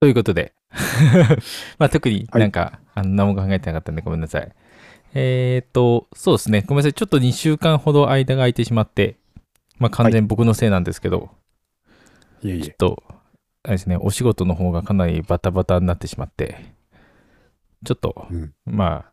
[0.00, 0.52] ということで、
[1.78, 4.52] まあ特になんか、あの何も考えてなかったんでごめんなさい。
[5.14, 6.62] えっ、と、そうですね。
[6.62, 6.92] ごめんなさい。
[6.94, 9.16] ちょっと2週間ほど間が空いてしまって、
[9.78, 11.30] まあ完全に僕のせいなんですけど、
[12.42, 12.62] いえいえ。
[12.62, 13.02] ちょっと、
[13.64, 16.56] あれですね、お仕事の方がかなりバタバタになってしまって、
[17.84, 18.52] ちょっと、うん。
[18.66, 19.12] まあ、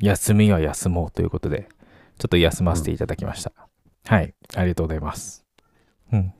[0.00, 1.68] 休みは休もうということで、
[2.18, 3.52] ちょっと休ませていただきました。
[4.06, 5.44] はい、ありがとうございます。
[6.12, 6.32] うん。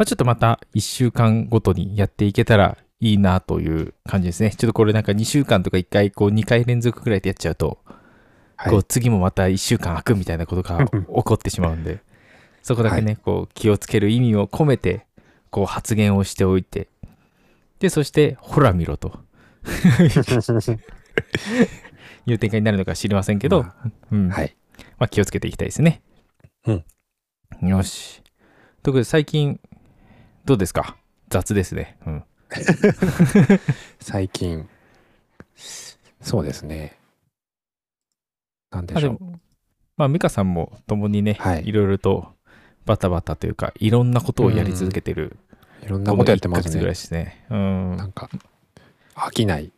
[0.00, 4.50] まあ、ちょっとまた1週間ごとにやっていけたらいいなという感じですね。
[4.50, 7.76] ちょっとこれなんか2週間とか1回、こう2回連続くらいでやっちゃうと、
[8.56, 12.00] はいこう次もまた1週間空くみたいなことが 起こってしまうんで、
[12.62, 15.04] そこだけね、こう気をつける意味を込めて、
[15.50, 16.88] こう発言をしておいて、
[17.78, 19.20] で、そして、ほら見ろと
[22.24, 23.74] いう展開になるのか知りませんけど、ま
[24.12, 24.56] うんはい。
[24.98, 26.00] まあ、気をつけていきたいですね。
[26.64, 26.72] う
[27.66, 27.68] ん。
[27.68, 28.22] よし。
[28.82, 29.60] ということで、最近、
[30.50, 30.96] どうですか？
[31.28, 31.96] 雑ですね。
[32.04, 32.24] うん。
[34.00, 34.68] 最近、
[36.20, 36.98] そうですね。
[38.72, 39.18] なんでしょう。
[39.96, 42.32] まあ美香さんも共にね、はいいろいろと
[42.84, 45.36] バタバタというか、いろんなことをやり続けてる、
[45.84, 46.90] いろんなことやってますこの一ヶ月ぐらいね。
[46.90, 47.46] ですね。
[47.50, 47.96] うん。
[47.96, 48.28] なんか、
[49.14, 49.70] 飽きない。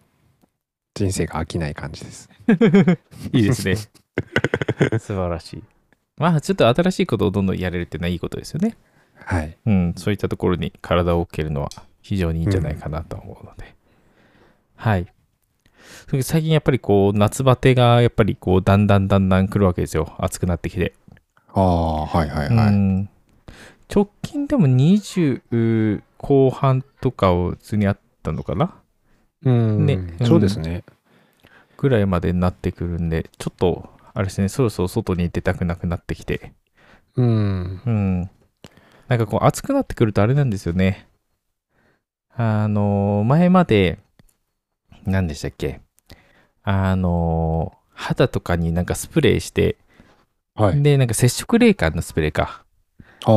[0.95, 2.31] 人生が飽きない感じです。
[3.35, 3.77] いいですね。
[4.99, 5.65] 素晴らしい。
[6.17, 8.75] まあ、ちょっと新しいことをどんどんやれるっていうのはいいことですよね。
[9.27, 9.57] はい。
[9.67, 11.71] うん、そういったところに体を置けるのは
[12.03, 13.75] 非常にいいんじゃないかなと思うので。
[14.77, 15.07] はい。
[16.07, 20.15] それで最近やっぱりこう、夏バテがやっぱりこう、だんだんだんだん来るわけですよ。
[20.19, 20.95] 暑くなってきて。
[21.55, 22.67] ああ、はいはいはい。
[22.69, 23.09] うん
[23.95, 28.75] 直近でも20後半とかを普通にあったのかな
[29.45, 30.83] うん、ねそうですね。
[31.77, 36.55] ぐらいまでになってくるんで、ちょっと、あれですね、そろそろ外に出たくなくなってきて。
[37.17, 37.83] うん。
[37.85, 38.31] うん。
[39.13, 41.07] なんかこう暑くなってくるとあれなんですよね。
[42.35, 43.99] あの、前まで、
[45.05, 45.83] 何でしたっけ
[46.63, 49.77] あの、肌とかになんかスプレーして、
[50.55, 50.83] はい。
[50.83, 52.65] で、なんか接触冷感のスプレーか、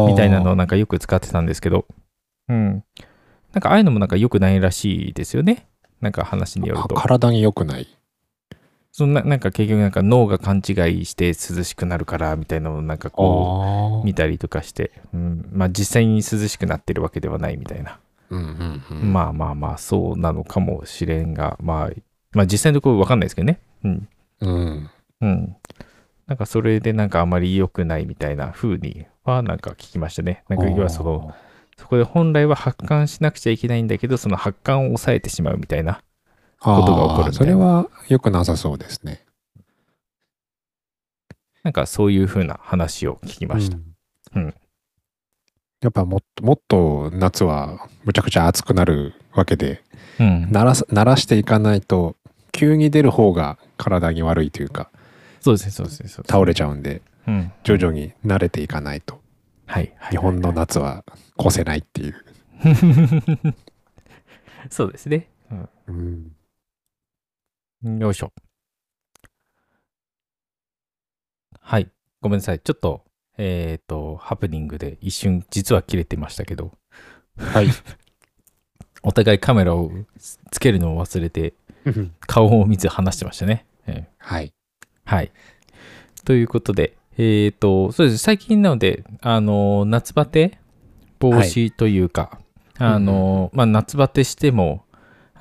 [0.07, 1.85] みたいなのをなんかよく使ってたんですけど、
[2.47, 2.83] うん。
[3.51, 5.67] なんかああいうのもなんか良くないらしいですよね。
[5.99, 6.95] なんか話によるあと。
[6.95, 7.87] 体に良くない。
[8.97, 19.11] そんな、なんか結局なんか脳が勘違いして涼しくなるから、みたいなのをなんかこう、あ見たりとかして、うん、まあ実際に涼しくなってるわけではないみたいな、うんうんうん。
[19.11, 21.89] まあまあまあそうなのかもしれんが、まあ、
[22.31, 23.59] まあ実際のところ分かんないですけどね。
[23.83, 24.07] うん。
[24.39, 24.89] うん。
[25.19, 25.55] うん。
[26.27, 30.45] なんかそれでなんかあまり良くないみたいな風にはなんか聞きましたね。
[30.47, 31.35] なんか要はその
[31.75, 35.99] そこで本来は発汗しなくちゃいけないんだけどその発汗を抑えてしまうみたいな
[36.65, 39.23] ことが起こるそれは良くなさそうですね。
[41.63, 43.77] なんかそういう風な話を聞きました、
[44.35, 44.43] うん。
[44.43, 44.53] うん。
[45.81, 49.83] やっぱもっともっと夏はむちゃくちゃ暑くなるわけで
[50.19, 52.15] うん、慣らす慣らしていかないと
[52.53, 54.89] 急に出る方が体に悪いというか
[55.41, 57.51] そうですねそうですね倒れちゃうんでうん。
[57.63, 59.21] 徐々に慣れていかないと。
[59.65, 60.11] はいはい。
[60.11, 61.03] 日本の夏は
[61.39, 62.15] 越せないっていう。
[64.69, 65.69] そうですね、うん。
[65.87, 66.31] うん
[67.85, 68.33] よいしょ。
[71.61, 71.91] はい。
[72.19, 72.59] ごめんなさい。
[72.59, 73.03] ちょっと、
[73.37, 76.71] えっ、と、ハプニングで一瞬、実は切れてましたけど、
[77.37, 77.67] はい。
[79.03, 79.91] お互いカメラを
[80.49, 81.53] つけるのを忘れて、
[82.21, 83.67] 顔を見ず話してましたね。
[83.85, 84.51] えーはい。
[85.03, 85.31] はい。
[86.23, 88.17] ということで、えっ、と、そうです。
[88.17, 90.57] 最近なので、あの、夏バテ
[91.19, 92.39] 防止というか、
[92.79, 94.84] あの、まあ、夏バテしても、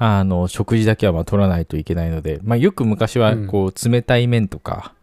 [0.06, 4.94] あの、食事だけはまあ取らないといけないので、まあ、よく昔は、こう、冷たい麺とか、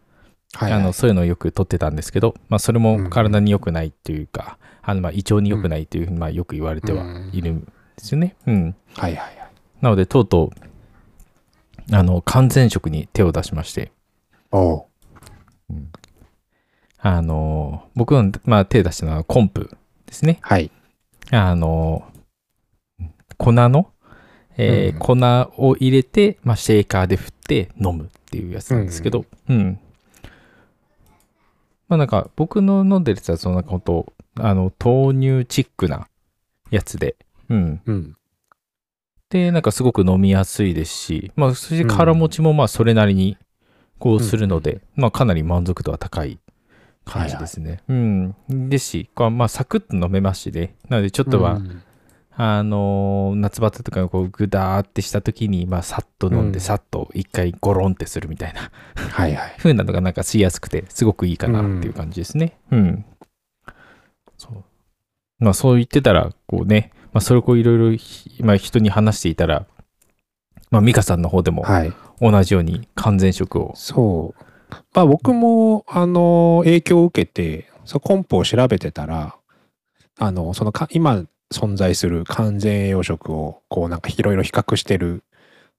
[0.54, 0.72] はい。
[0.72, 8.36] あのそういうのをよく取ってたんですけど、まあ、それも体に良くないというか、あのまあ胃腸に良くないというふうにまあよく言われてはいるんですよね。
[8.46, 8.76] うん。
[8.94, 9.36] はいはいはい。
[9.80, 10.52] なので、とうと
[11.90, 13.92] う、あの、完全食に手を出しまして、
[14.50, 14.84] おう
[16.98, 19.70] あの、僕の、まあ、手出したのはコンプ
[20.04, 20.38] ですね。
[20.42, 20.70] はい。
[21.30, 22.04] あの、
[23.38, 23.90] 粉の、
[24.62, 29.78] えーうん粉を入れて、まあ、シェーカーで振って飲むっていうやつなんですけど、うん。
[31.88, 36.08] まあなんか、僕の飲んでるやつは、そのなんかほんと、あの、豆乳チックな
[36.70, 37.16] やつで、
[37.48, 37.80] うん。
[37.84, 38.16] うん。
[39.28, 43.36] で、なんかすごく飲みやすいですし、まあ、そして腹持ちもまあ、それなりに、
[43.98, 46.40] こうするので、まあ、かなり満足度は高い
[47.04, 47.82] 感じですね。
[47.88, 48.34] うん。
[48.48, 50.74] ですし、こうまあ、サクッと飲めますしね。
[50.88, 51.82] なので、ちょっとは、うん
[52.34, 59.54] あのー夏バテとかこうグダーってした時に、まあ、さっと飲んで、うんさっと一回ゴロンってするみたいなはいはい。
[59.58, 62.58] 風なのがなんかしやすくて、すごくいいかなっていう感じですね。
[62.70, 63.04] うん。
[64.38, 64.64] そう。
[65.38, 69.66] まあ、そう言ってたら、こうね、まあ、それをこういろいろ人に話していたら、
[70.70, 71.92] まあ、美香さんの方でもはい。
[72.20, 73.72] 同じように完全食を。
[73.74, 74.44] そう。
[74.94, 79.36] まあ僕も、あの、影響を受けて、そのコンポを調べてたら、
[80.18, 85.24] あの、そのか、今存在する完全栄養食を、こうなんかいろいろ比較してる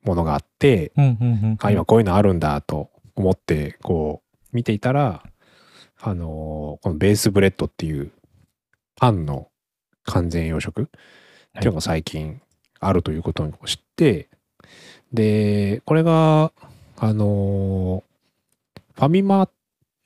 [0.03, 5.23] ものがあって、うんうんうんあ、今こういうのあるんだと思って、こう、見ていたら、
[6.01, 8.11] あの、このベースブレッドっていう
[8.95, 9.47] パンの
[10.03, 12.41] 完全栄養食っていうのが最近
[12.79, 14.29] あるということを知って、
[15.13, 16.51] で、これが、
[16.97, 18.13] あのー
[18.95, 19.49] ファミマ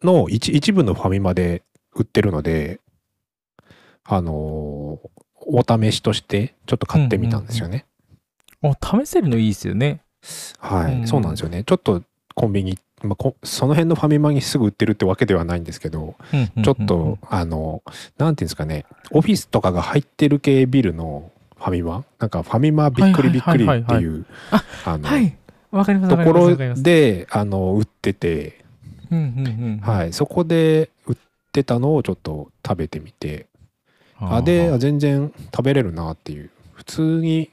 [0.01, 1.61] の一一部のファミマで
[1.93, 2.79] 売ってるので、
[4.05, 5.16] あのー
[5.47, 7.85] お試しとしてちょっと買ってみたんですよね。
[8.61, 10.01] あ試せるのいいですよね。
[10.59, 11.07] はい、うん。
[11.07, 11.63] そうなんですよね。
[11.63, 12.03] ちょっと
[12.35, 16.15] コンビニ、まあ、こその辺のファミマにすぐ売ってるってわけではないんですけど、
[16.63, 17.81] ちょっと、あの、
[18.17, 25.37] なんていうんですかね、オフィスとかが入ってる系ビルのファミマ、なんかファミマびっくりびっくりっていう、ああの、はい。
[25.71, 26.55] ところ。
[26.55, 28.63] で、あの、売ってて、
[29.11, 29.79] うんうんうん。
[29.81, 31.15] はい、そこで売っ
[31.51, 33.47] てたのをちょっと食べてみて、
[34.19, 37.51] あ、で、あ全然食べれるなっていう、普通に、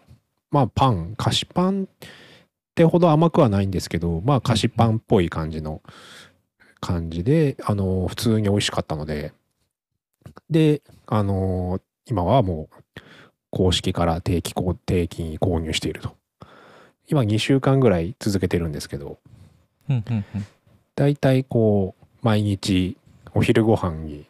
[0.50, 2.06] まあパン、菓子パンっ
[2.74, 5.82] てほど甘くはないんですけど、まあ菓子パンっぽい感じの
[6.80, 9.32] 感じで、あの、普通に美味しかったので、
[10.50, 13.00] で、あの、今はもう
[13.50, 16.16] 公式から定期購、定期に購入していると。
[17.06, 19.18] 今2週間ぐらい続けてるんですけど、
[20.96, 22.96] だいたいこう毎日
[23.34, 24.26] お昼ご飯に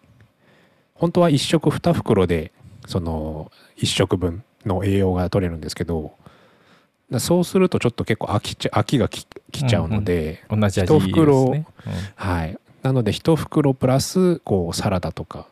[0.95, 2.53] 本当は1食2袋で
[2.87, 6.13] その1食分の栄養が取れるんですけど
[7.11, 11.67] だそうするとちょっと結構飽きちゃ飽きがききちゃうので、同じ味一袋ですね。
[12.17, 12.59] はい。
[12.83, 15.47] なので1袋プラスこうサラダとか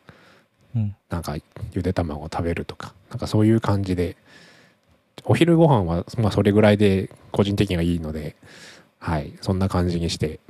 [0.74, 0.82] うん。
[0.82, 1.36] うんなんか
[1.74, 4.16] ゆで卵を食べるとかなんかそういう感じで
[5.24, 8.34] お昼ご飯はまあそれぐらいで個人的にはいいので
[8.98, 9.34] はい。
[9.42, 10.40] そんな感じにして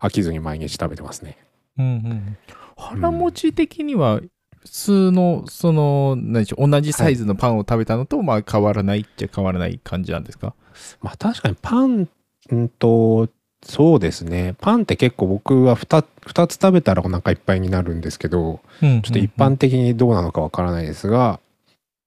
[0.00, 1.38] 飽きずに毎日食べてますね。
[1.78, 2.36] うんうん
[2.80, 4.20] 腹持ち的には
[4.60, 10.54] 普通のその何でしょう同じサイズのパンを食べたのとまあ変わらないっちゃ変わらない感じなんですか？
[11.00, 12.08] まあ確かにパン
[12.54, 13.28] んと
[13.62, 14.54] そうですね。
[14.60, 21.40] パンって結構僕は 2, 2つ食べたらお腹いっぱいになるんですけどちょっちょっと一般的にどうなのかわからないですが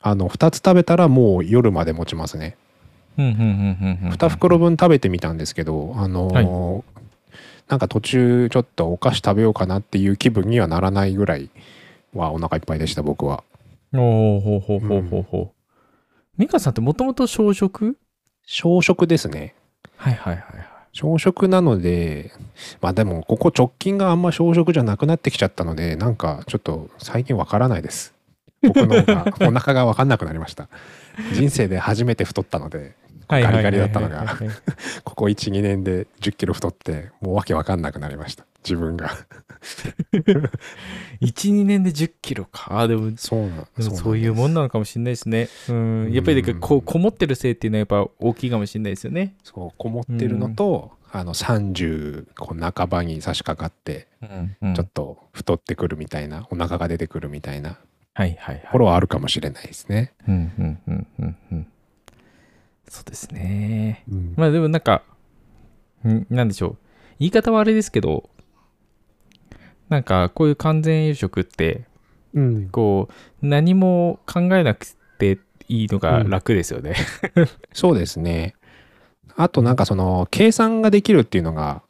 [0.02, 2.56] あの2つ食べたらもう夜まで持ちますね。
[3.18, 6.84] 2 2袋分食べてみたんですけどあのー
[7.68, 11.50] なんか途中ちょっとお菓子食べようかなっていう気分にはならないぐらい
[12.14, 13.44] はお腹いっぱいでした僕は。
[13.94, 15.52] おおほうほうほうほうほう。
[16.38, 17.98] 美香さんってもともと小食？
[18.46, 19.56] 小食ですね。
[19.96, 20.68] はいはいはいはい。
[20.92, 22.32] 小食なので
[22.82, 28.14] まあでもここ直近があんま小食じゃなくなってきちゃったのでなんかちょっと最近わからないです。
[28.62, 30.70] 僕の方が お腹が分かんなくなりました。
[31.34, 32.96] 人生で初めて太ったので
[33.42, 34.26] ガリガリだったのが
[35.04, 39.12] ここ12年で1 0キロ太ってもうわけわかんなくなりました自分が
[41.22, 45.50] 12年で1 0キロかあでもそうなそういうもんななのかもしれないですね。
[45.70, 46.12] うん。
[46.12, 49.36] やっぱりだこうこもってるせいっていうのはやっぱ大きいかもしれないですよね。
[49.44, 54.08] そうこもってるのと、あの30こう半ばに差し掛かって
[54.62, 57.78] うんちょっと太ってくるみたいな、お腹が出てくるみたいな
[58.14, 58.78] はいはいはいとこ。
[58.80, 60.14] ろはあるかもしれないですね。
[60.28, 61.68] うんうんうんうんうん。
[62.94, 64.04] そうですね。
[64.08, 65.02] うんまあでもなんか、
[66.08, 66.78] んなんでしょう。
[67.18, 68.30] 言い方はあれですけど、
[69.90, 71.86] なんかこういう完全栄食って、
[72.36, 74.86] うんこう何も考えなく
[75.18, 76.94] ていいのが楽ですよね。
[77.74, 78.54] そうですね。
[79.36, 81.82] あとなんかその計算ができるっていうのが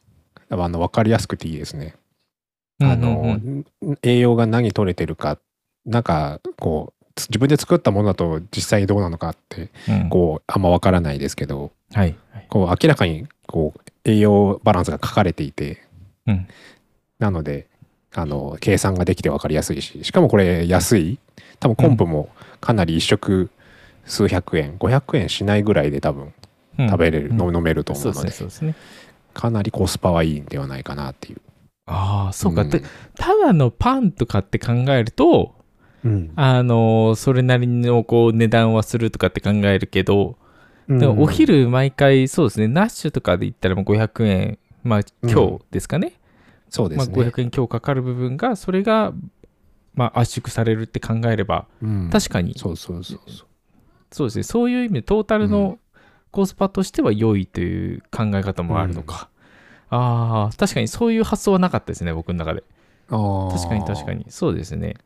[0.48, 1.96] あの分かりやすくていいですね。
[2.80, 3.38] あの、
[4.02, 5.38] 栄養が何取れてるか
[5.84, 12.16] なんかこうつ自分で作ったものだと実際にどうなのかってうんこうあんま分からないですけどはい。
[12.32, 15.82] はいこう明らかにこう栄養バランスが書かれていて
[16.26, 16.46] うん
[17.18, 17.66] なので
[18.14, 21.18] あの計算ができて分かりやすいししかもこれ安い
[21.58, 22.28] 多分コンプも
[22.60, 23.50] かなり一食
[24.04, 26.32] 数百円500円しないぐらいで多分
[26.78, 28.74] うん食べれる、うんの飲めると思そうのでそうですね。
[29.32, 31.40] かなりコスパはいいんではないかなっていう。
[31.86, 32.62] ああ、そうか。
[32.64, 32.82] んで
[33.16, 35.53] ただのパンとかって考えると、
[36.04, 40.36] うんあのそれなりのこう値段はするとかって考えるけど、
[40.88, 46.08] でもお昼毎回そうですね、ナッシュとかで言ったらもう500円、まあ今日ですかね。
[46.08, 46.20] まあ、
[46.68, 47.14] そうですね。
[47.14, 49.12] 500円今日かかる部分が、それが、
[49.94, 53.46] まあ、圧縮されるって考えれば、うん確かに、そうそうそうそう。
[54.10, 55.78] そうですね、そういう意味でトータルの
[56.30, 59.28] コスパとしては良いという考え方もあるのか。
[59.88, 62.64] ああ、確かにそういう発想はなかったですね、僕の中で。
[63.08, 64.20] あ確かに確かに。
[64.20, 64.26] に。
[64.30, 64.96] そうですね。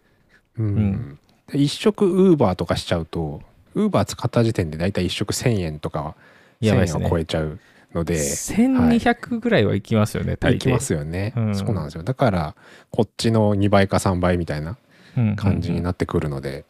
[0.59, 0.67] うん。
[0.67, 1.19] ん。
[1.51, 3.43] で一食ウーバーとかしちゃうと
[3.75, 6.15] ウーバー使った時点でだいたい1食1000円とか
[6.61, 7.59] 1000円を超えちゃう
[7.95, 10.57] ので1200ぐらいはいきますよね、大抵。
[10.57, 11.55] いきますよね、うん。
[11.55, 12.03] そうなんですよ。
[12.03, 12.55] だから
[12.91, 14.77] こっちの2倍か3倍みたいな
[15.17, 16.65] うん感じになってくるので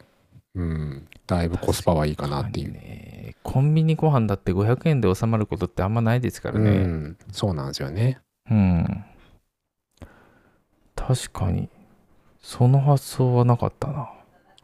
[0.55, 2.71] うん、だいぶコスパはいいかなっていう。
[2.71, 3.35] ね。
[3.43, 8.19] コンビニご飯だって500円で収まることってあんまないですからうねん、そうなんですよね。
[8.49, 9.05] うん、
[10.95, 11.69] 確かに
[12.41, 14.09] その発想はなかったな。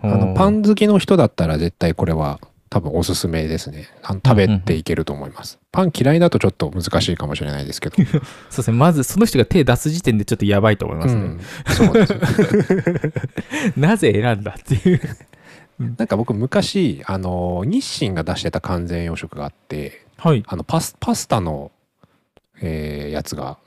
[0.02, 2.40] あのパン好きの人だったら絶対これは
[2.70, 3.88] 多分おすすめですね。
[4.04, 8.78] あの食べていけると思います、パン嫌いだとちょっと難しいかもしれないですけど、 そうですね。
[8.78, 12.14] まずその人が手出す時点でちょっとやばいと思いますね、うん、そうです。
[12.14, 12.20] よ
[13.78, 15.02] なぜ選んだっていう。
[15.78, 20.44] なんか僕昔あの日清が出してた完全養殖があってはい。
[20.48, 21.72] あのパスパスタの、
[22.62, 23.58] えーやつが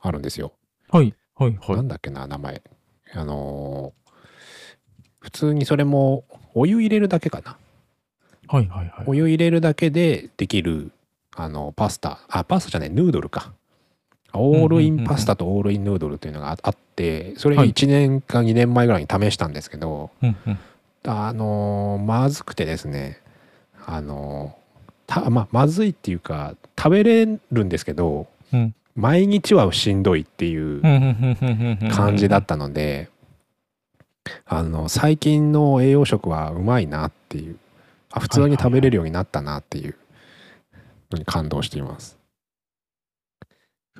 [0.00, 0.52] あるんですよ、
[0.90, 1.14] はい。
[1.36, 1.58] はい。
[1.60, 2.62] はないんだっけな名前
[3.14, 3.98] あのー
[5.20, 6.24] 普通にそれも
[6.54, 7.56] お湯入れるだけかな。
[8.46, 9.04] はいはいはい。
[9.06, 10.90] お湯入れるだけでできる
[11.34, 12.20] あのパスタ。
[12.28, 13.52] あパスタじゃないヌードルか。
[14.32, 17.72] オールインパスタとオールインヌードルっていうのがああってそれはい。
[17.72, 20.58] 1年か2年前ぐらいに試したんですけど、うんうん。
[21.04, 23.20] あのーまずくてですね
[23.86, 30.82] あのーたまあまずいっていうか食べれるんですけど、うん毎日はしんどいっていう
[31.92, 33.10] 感じだったので、
[34.44, 37.58] あの最近の栄養食はうまいなっていう
[38.10, 39.94] あ普通に食べれるようになったなっていう
[41.12, 42.18] のに感動しています。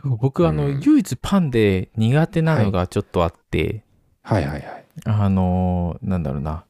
[0.03, 3.85] 僕あの、うん唯一パンで苦手なのがちょっとあって、
[4.23, 4.85] はいはいはい。
[5.05, 6.65] あのーなんだろうな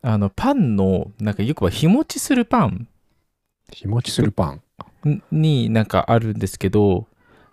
[0.00, 2.88] あのパンのなんかよくは日持ちするパン
[3.70, 4.62] 日持ちするパン。
[5.30, 7.06] になんかあるんですけど、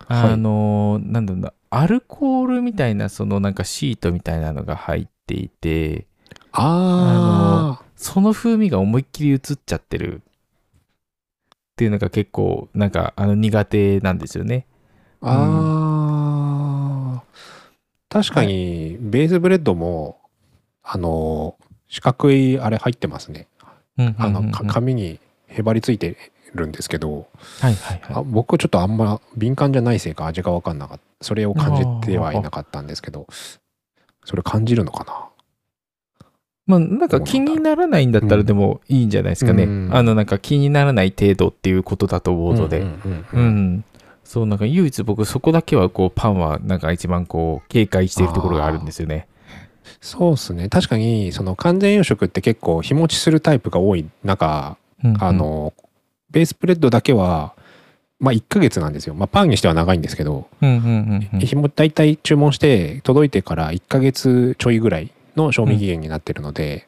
[0.08, 0.32] はい。
[0.32, 6.06] あのーなんだろうなアルコールみたいなそのなんかシートみたいなのが入っていて
[6.52, 10.22] ああその風味が思いっきり移っちゃってる。
[11.74, 14.66] っていうのが結構なんかあの苦手なんですよね。
[15.20, 17.22] ああ、
[18.08, 20.20] 確かにベースブレッドも
[20.84, 21.56] あの
[21.88, 23.48] 四角いあれ入ってますね。
[23.96, 25.18] あのか紙に
[25.48, 26.16] へばりついて
[26.54, 27.26] るんですけど、
[27.60, 33.26] はいはいはいあ僕ちょっとあんま敏感じゃないせいか味が分かんなかったそれを感じてはいなかったんですけど
[34.24, 35.28] それ感じるのかな？
[36.66, 39.64] まあなんか気にならないんだったらでもいいんじゃないですかね。
[39.64, 42.80] うんあのなんか気にならない程度っていうことだと思うので。
[42.80, 43.84] うんうんうんううんん。
[44.24, 49.28] そうなんか唯一僕そこだけはこうパンはなんか一番こう警戒しているところがあるんですよね。
[50.00, 55.74] そうですね確かにその完全養殖って結構日持ちするタイプが多い中うんうんあの
[56.34, 57.54] ベースブレッドだけは
[58.20, 59.14] まあ1ヶ月なんですよ。
[59.14, 66.86] まあパンにしては長いんですけどうんうんうん大体注文して届いてから1ヶ月ちょいぐらいの賞味期限になってるので、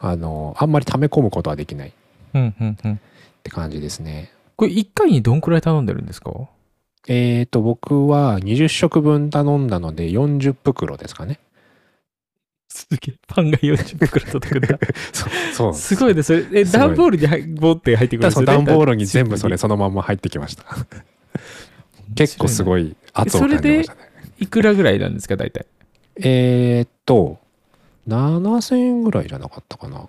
[0.00, 1.88] あのあんまり溜め込むことはできない。
[1.88, 1.92] っ
[2.34, 3.00] うんうんうん。
[3.42, 4.32] て感じですね。
[4.56, 6.30] これ1回にどんくらい頼んでるんですか？
[7.08, 11.40] えーと僕は20食分頼んだので40袋ですかね
[12.74, 14.78] すげえパンが40袋届くんだ。
[15.12, 16.22] そうそうすごいね。
[16.22, 18.46] それ、え、すごい段ボールに入ボーって入ってくるんですよね。
[18.46, 20.64] 段ボールに全部それそのまんま入ってきました
[22.14, 22.64] 結構すい。
[22.64, 24.00] ごい圧を感じましたね
[24.38, 25.66] いくらぐらいなんですか、大体。
[26.16, 27.38] えーっと
[28.08, 30.08] 7000円ぐらいじゃなかったかな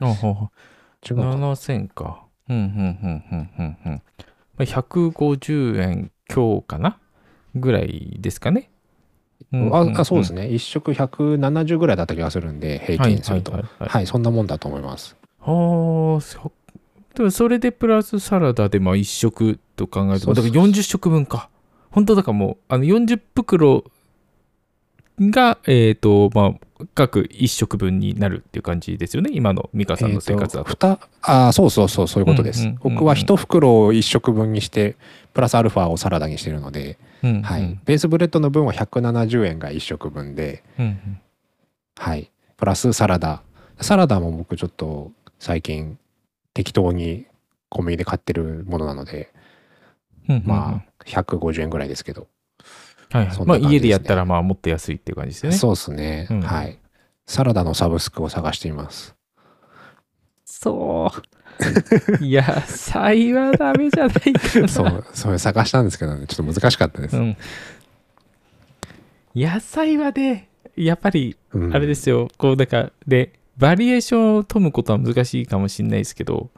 [0.00, 0.50] あほうほう
[1.08, 2.24] 違うかな7000か。
[2.48, 4.02] うん、うん、うん、うん、うん、うん。
[4.56, 6.98] まあ150円強かな？
[7.54, 8.70] ぐらいですかね。
[9.52, 10.48] ああそうですね。
[10.48, 13.52] ね1食170ぐらいだった気がするんで平均すると。
[13.52, 14.06] はいはいはいはい。
[14.06, 15.16] そんなもんだと思います。
[15.40, 16.52] ああ、そ
[17.30, 21.48] それでプラスサラダでまあ1食と考えると、だから40食分か。
[21.90, 23.84] 本当だからもう、あの40袋
[25.20, 26.63] が、えっ、と、まあ、
[26.94, 29.30] 各1食分になるっていう感じですよね。
[29.32, 30.70] 今の美香さんの生活だと。
[30.70, 32.94] えーあそうそうそうそういうことです、うんうんうんうん。
[32.96, 34.96] 僕は1袋を1食分にして
[35.32, 41.18] プラスアルファをサラダにしてるので、うんはい、ベースブレッドの分は170円が1食分でうん
[41.96, 42.30] はい。
[42.56, 43.42] プラスサラダ。
[43.80, 45.98] サラダも僕ちょっと最近
[46.52, 47.26] 適当に
[47.68, 49.32] コンビニで買ってるものなので、
[50.28, 52.26] うんうんまあ150円ぐらいですけど、あ、
[53.10, 53.46] はいはい。
[53.46, 55.58] まあ家でやったらまあもっと安いっていう感じですよね。
[55.58, 56.40] そうですね、うん。
[56.40, 56.78] はい。
[57.26, 59.14] サラダのサブスクを探しています。
[60.44, 61.22] そう。
[62.20, 64.68] 野菜はダメじゃないかな。
[64.68, 66.26] そうそれ探したんですけどね。
[66.26, 67.36] ちょっと難しかったです、うん。
[69.34, 71.74] 野菜はね、やっぱりうん。
[71.74, 76.50] あれですよ、こう、だから、で、バリエーションを富むことは難しいかもしれないですけど、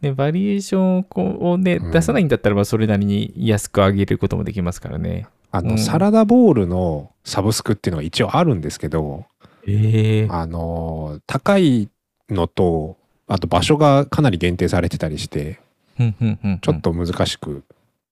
[0.00, 1.90] で、バリエーションをこうをね、うん。
[1.90, 5.26] 出さないんだったら、まあ、それなりに安く上げることもできますからね。
[5.52, 9.26] あの、うんサラダボールのサブスクっていうのが一応あるんですけど、
[9.66, 11.88] ええあの高い
[12.28, 12.96] のと
[13.28, 15.60] あと場所がかなり限定されてたりして
[15.98, 17.62] ちょっと難しく、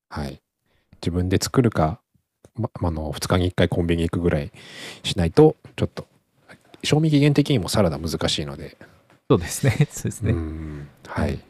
[0.08, 0.40] はい
[1.02, 1.98] 自分で作るか、
[2.54, 4.52] ま、あの2日に1回コンビニ行くぐらい
[5.02, 6.06] しないとちょっと
[6.84, 8.76] 賞味期限的にもサラダ難しいので
[9.30, 9.86] そうですね。
[9.90, 10.32] そうですね。
[10.32, 11.40] うんはい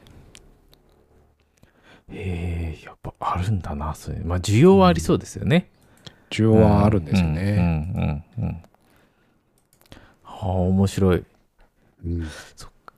[2.12, 4.18] へえ、やっぱあるんだな、それ。
[4.18, 5.70] まあ、需要はありそうですよね。
[6.30, 8.62] 需要はあるんですようんね、うんうんうん。
[10.22, 11.24] はあ、面白い。
[12.04, 12.28] うん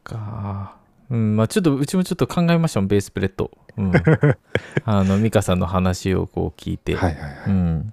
[0.03, 0.77] か。
[1.11, 3.51] うん、まあちょっと、うちもちょっと考えましたもん、ベースプレッド。
[3.77, 3.93] うん。
[4.85, 6.95] あの、ミカさんの話をこう聞いて。
[6.95, 7.93] はいはいはい、うん。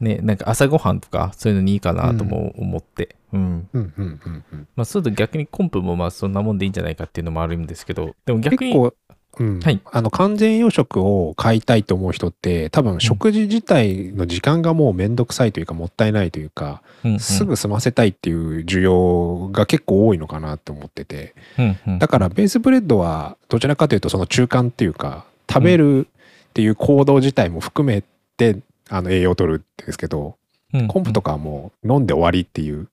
[0.00, 3.16] ね、なんか朝ごはんとか、そういうのにいいかなとも思って。
[3.32, 3.68] うん。
[3.72, 8.94] うんうんうんうんまあ、そうすると逆にコンプもまあそんなもんでいいんじゃないかっていうのもあるんですけど、でも逆に、結構、
[9.38, 9.60] うん。
[9.60, 9.80] はい。
[9.84, 17.12] あの完全養殖を買いたいと思う人って多分食事自体の時間がもうめんどくさいというかもったいないというか、うん。
[17.12, 21.34] うんすぐ済ませたいっていう需要が結構多いのかなって思ってて。
[21.58, 28.02] うんうんだからベースブレッドはどちらかというとその中間っていうか食べるっていう行動自体も含め
[28.36, 30.36] てあの栄養を取るんですけど
[30.74, 30.88] うん。
[30.88, 32.88] コンプとかはもう飲んで終わりっていう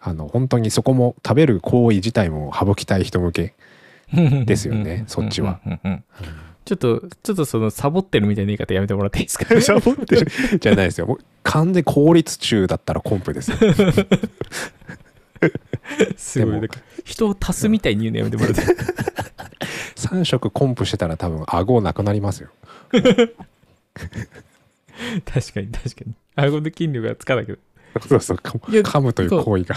[0.00, 3.54] あの本当にそこも食べる行為自体も省きたい人向け
[4.12, 5.60] ですよねそっちは。
[6.64, 9.46] ちょっと、ちょっとそのサボってるみたいな言い方やめてもらっていいですか？
[9.60, 10.26] サボってる？
[10.60, 11.06] じゃないですよ。
[11.06, 13.56] もう完全効率中だったらコンプですよ。
[16.16, 16.68] すごい。
[17.04, 18.60] 人を足すみたいに言うのやめてもらって。
[19.96, 22.50] 3食コンプしてたら多分顎なくなりますよ。
[22.92, 23.02] 確
[25.54, 26.14] かに確かに。
[26.36, 27.58] 顎の筋力がつかないけど。
[28.06, 29.76] そうそう、噛むという行為が。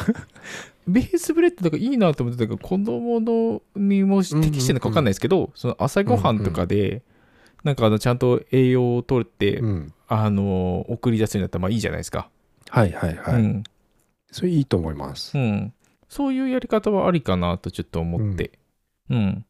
[0.87, 7.03] ベースブレッドとかいいなと思ってたけど、子供のにも適してるのか分かんないですけど、その朝ごはんとかで、
[7.63, 9.93] なんかあのちゃんと栄養を取って、うん。
[10.07, 12.29] あの送り出すようになったらまあいいじゃないですか。
[12.69, 13.41] はいはいはい。
[13.41, 13.63] うん
[14.31, 15.41] それいいと思いますう。
[15.41, 15.73] ん、
[16.09, 18.51] そういうやり方はありかなとちょっと思って。
[19.09, 19.45] うん。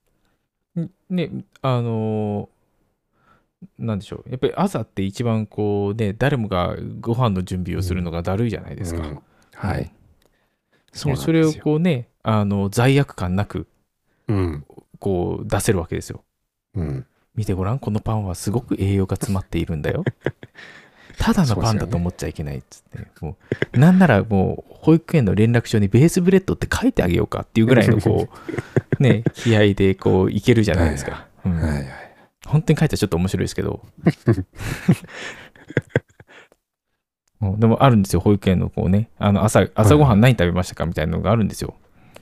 [0.77, 2.53] んね、あのー
[3.79, 4.29] なんでしょう。
[4.29, 9.07] やっぱり朝って一番こうね、誰もがご飯の準備をするのがだるいじゃないですか。
[9.07, 9.19] うん
[9.55, 9.91] はい。
[10.93, 13.67] そそうそれをこうね、あの罪悪感なく
[14.27, 14.65] うん。
[14.99, 16.23] こう出せるわけですよ。
[16.75, 17.05] うん。
[17.35, 20.05] 見てごらん、このパンはすごく栄養が詰まっているんだよ。
[21.17, 23.37] ただのパンだと思っちゃいけないっつって、も
[23.73, 28.29] うなんならもう保育園の連絡書にベースブレッドって書いてあげようかっていうぐらいのこ
[28.99, 31.27] う ね気合でこういけるじゃないですか。
[31.45, 31.87] うんはいはい。
[32.45, 33.85] 本当に書いたらちょっと面白いですけど。
[37.57, 41.75] でもあるんですよ、保育園のこうね、あの朝朝ごはん何食べましたかみたいなのがあるんですよ。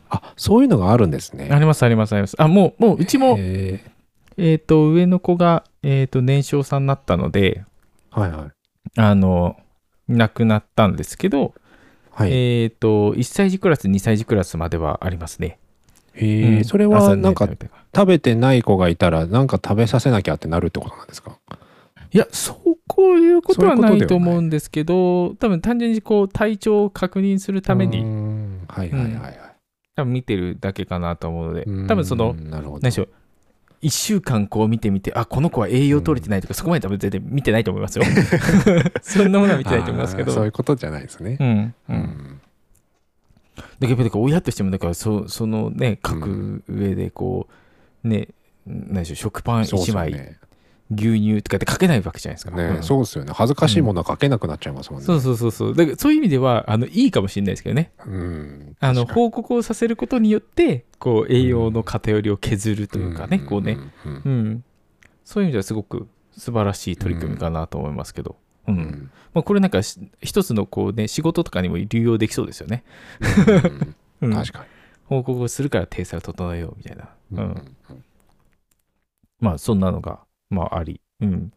[0.09, 1.49] あ、そういうのがあるんですね。
[1.51, 2.35] あります、あります、あります。
[2.41, 3.79] あ、もう、もううちも、へ
[4.37, 8.99] えっ、と、上の子が、えっ、と、年少さんになったので、ーはいはい。
[8.99, 9.57] あの、
[10.09, 11.53] 亡くなったんですけど、
[12.11, 12.31] はい。
[12.31, 15.59] えっ、と、1歳児クラス、2歳児クラスまではありますね。
[16.13, 21.37] へえ、うんそれは朝なんか食べてから食べてない子がいたらなんか食べさせなきゃってなるってことなんですか？
[22.13, 29.39] いや、そうこういうことはないと思うんですけど、多分単純にこう体調を確認するために、んはいはいはいはい。
[29.95, 32.33] 多分見てるだけかなと思うので多分その。
[32.33, 33.09] 何でしょう、
[33.81, 38.05] 1週間こう見てみて、あ、この子は栄養取れてないとか、そこまで多分全然見てないと思いますよ。
[39.01, 40.31] そんなものは見てないと思いますけど。
[40.31, 41.37] そういうことじゃないですね。
[41.39, 41.47] うん。
[41.47, 41.73] う。
[41.89, 42.41] うんん。
[43.79, 47.47] だけど、親としても、だからそ、そのね、書く上で、こ
[48.03, 48.27] う、ね、
[48.65, 50.37] 何でしょう、食パンそうです1枚。
[50.91, 52.51] 牛乳とかって書けないわけじゃないですか。
[52.51, 53.33] ねうんそうですよね。
[53.33, 55.05] 恥ずかしいものは書けなくなっちゃいますもんね。
[55.05, 55.75] そうそうそうそう。
[55.75, 57.91] だからそういう意味では、あの、いいかもしれないですけどね。
[58.05, 58.75] うん。
[58.79, 63.77] あの、報告をさせることによって、こう、栄養の偏りを削るというかね、こうね、。
[64.05, 64.63] うんうんうん。
[65.23, 68.35] そういう意味ではすごく素晴らしい取り組みかなと思いますけど。
[68.67, 68.75] うん。
[68.75, 72.83] うんまあ、これなんかし、一つのこうね、仕事とかにも流用できそうですよね。
[74.21, 74.35] う うんん。
[74.35, 74.65] 確か
[75.05, 77.09] 報告をするから体裁を整えようみたいな。
[77.31, 77.37] に。
[77.37, 77.41] う。
[77.41, 77.75] うんん
[79.39, 80.19] まあ、そんなのが、
[80.51, 81.01] まあ、あり。
[81.21, 81.51] うん。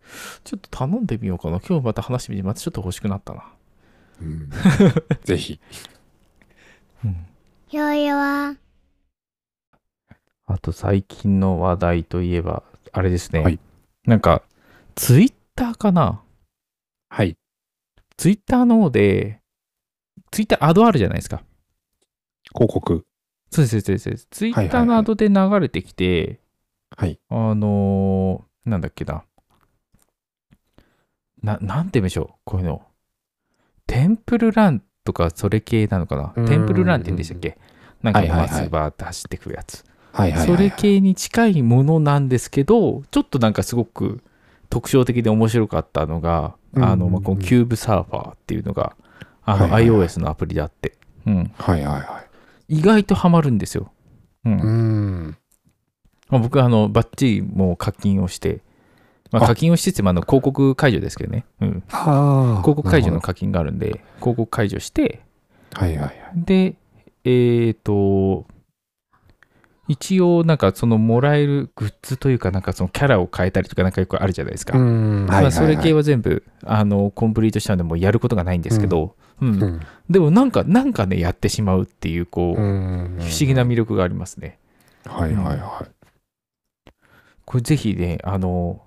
[0.44, 1.60] ちょっと頼んでみようかな。
[1.60, 3.44] 今日また話してみて、またちょっと欲しくなったな。
[4.22, 4.50] うん
[5.24, 5.60] ぜひ。
[7.04, 7.26] うん。
[7.70, 8.56] よいは、
[10.46, 13.40] あと最近の話題といえば、あれですね。
[13.40, 13.58] はい
[14.06, 14.42] なんか、
[14.94, 16.22] ツイッターかな
[17.08, 17.38] はい。
[18.18, 19.40] ツイッターの方で、
[20.30, 21.42] ツイッターアドあるじゃないですか。
[22.52, 23.06] 広告。
[23.50, 24.28] そうです、そうですそうです。
[24.30, 26.40] ツイッはいはいはいターのアドで流れてきて、
[26.96, 27.18] はい。
[27.30, 29.24] あのーなんだっけな。
[31.42, 32.82] な、なんて言うんでしょう、こういうの。
[33.86, 37.58] テンプルランとかそれ系なのかなうんテンプルランって言うんでしたっけ？
[38.02, 39.84] なんかはいはいはいまっすぐバーって走ってくるやつ。
[40.12, 40.46] はいはいはい。
[40.46, 44.22] それ系に近いものなんですけど、ちょっとなんかすごく
[44.70, 48.96] 特徴的で面白かったのが、あの、まあ、この Cube Surfer っていうのが、
[49.44, 50.96] あの、iOS のアプリであって、
[51.26, 51.52] うん。
[51.56, 52.24] はいはいは
[52.68, 52.78] い。
[52.78, 53.92] 意外とハマるんですよ。
[54.44, 55.36] うんうん
[56.30, 58.60] まあ、僕はあのバッチリもう課金をして、
[59.30, 59.46] まあ、あ。
[59.46, 65.20] 課金をしつつもあの広告解除ですけどね、うん、広告解除の課金があるんで広告解除して
[65.72, 66.16] はいはいはい。
[66.34, 66.76] で
[67.24, 68.46] えっ、と
[69.88, 74.78] 一応なんかそのもらえるグッズというかなんかそのキャラを変えたりとかなんかよくあるじゃないですか、
[75.50, 79.62] それ系は全部あのコンプリートしたのでもうやることがないんですけど、うん。
[79.62, 79.80] うん。
[80.08, 83.16] でもなんかなんかねやってしまうっていうこう、うん。
[83.20, 84.58] 不思議な魅力がありますね。
[85.04, 85.86] はいはいは
[87.44, 88.80] これぜひね、あの、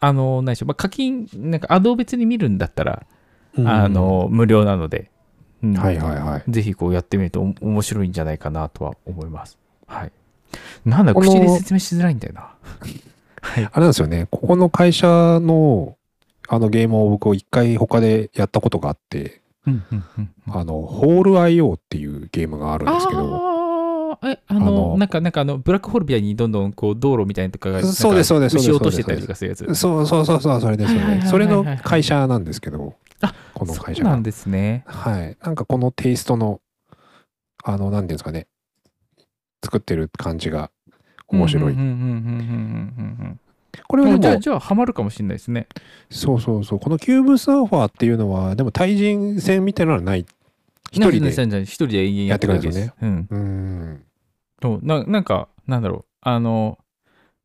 [0.00, 3.06] あの、何でしょう、まあ、課金、なんか、アドを別に見るんだったら、
[3.56, 5.10] いあの、無料なので、
[5.62, 9.58] うんはいはいはいぜひこうやってみるとお面白いんじゃないかなとは思います。
[9.86, 10.12] はい。
[10.84, 12.54] なんだ、口で説明しづらいんだよな。
[13.40, 13.64] はい。
[13.64, 15.06] あれなんですよねここの会社
[15.40, 15.96] の
[16.48, 23.51] あのゲームを僕一回他でやったことがあってうんうんうんうんあのホール IO っていうゲームがあるんですけど
[24.12, 29.44] ああ、え、あの、なんか、なんかあの、ブラックホールみたいにどんどんこう、道路みたいなとかが、そうですそうですそうです牛落としてたりとかす。
[29.44, 29.74] るやつ。
[29.74, 34.10] そうそうそうそうそれですねそれの会社なんですけどあこの会社が。
[34.10, 34.84] そうなんですね。
[34.86, 35.36] はい。
[35.42, 36.60] なんかこのテイストの
[37.64, 38.46] あの何ていうんですかね。
[39.64, 40.70] 作ってる感じが
[41.28, 41.72] 面白い。
[41.72, 43.40] うんうんうんうんうんうんうん
[43.88, 45.66] これはじゃあ、じゃあ、ハマるかもしれないですね。
[46.10, 46.78] そうそうそう。
[46.78, 50.26] この Cube Surfer っていうのはでも対人戦みたいなのはない
[50.92, 51.30] 一人で
[51.62, 52.78] 一人で延々やってるだけです。
[52.78, 53.28] やってうん。
[53.30, 54.04] うーん
[54.62, 56.04] そうななんか、なんだろう。
[56.20, 56.78] あの、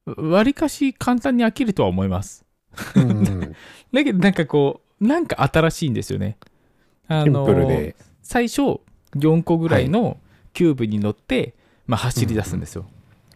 [0.06, 2.46] わりかし簡単に飽きるとは思います。
[2.96, 3.56] うんうん
[3.92, 6.38] だけど、なんかこう、なんか新しいんですよね。
[7.08, 8.82] あシンのプルで最初、
[9.16, 10.18] 4個ぐらいの
[10.54, 11.56] キューブに乗って、
[11.88, 12.86] まあ、走り出すんですよ。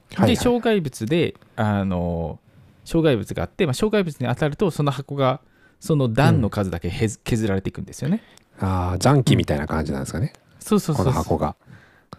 [0.09, 2.39] で、はいはい障害物で、あの、
[2.83, 5.39] 障害物があって、まあ、障害物に当たると、その箱が、
[5.79, 8.21] その段の数だけ削られていくんですよね。
[8.61, 10.29] ああ残機みたいな感じなんですかね。
[10.29, 11.05] こそうそうそう。
[11.05, 11.15] そう。
[11.15, 11.55] の箱が。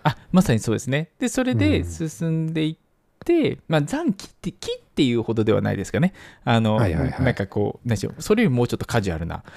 [0.04, 1.10] あまさにそうですね。
[1.18, 2.08] で、それでうん。
[2.08, 2.76] 進んでいっ
[3.24, 6.12] て、まあ、残機って、木っていうほどではないですかね。
[6.44, 7.24] あの、はいはいはい。
[7.24, 9.44] なんかこう、何でしょう、それよりもうちょっとカジュアルな。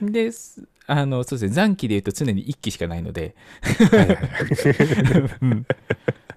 [0.00, 3.34] うん、で、すあの、そうですね、残機で言うと常に1機しかないので、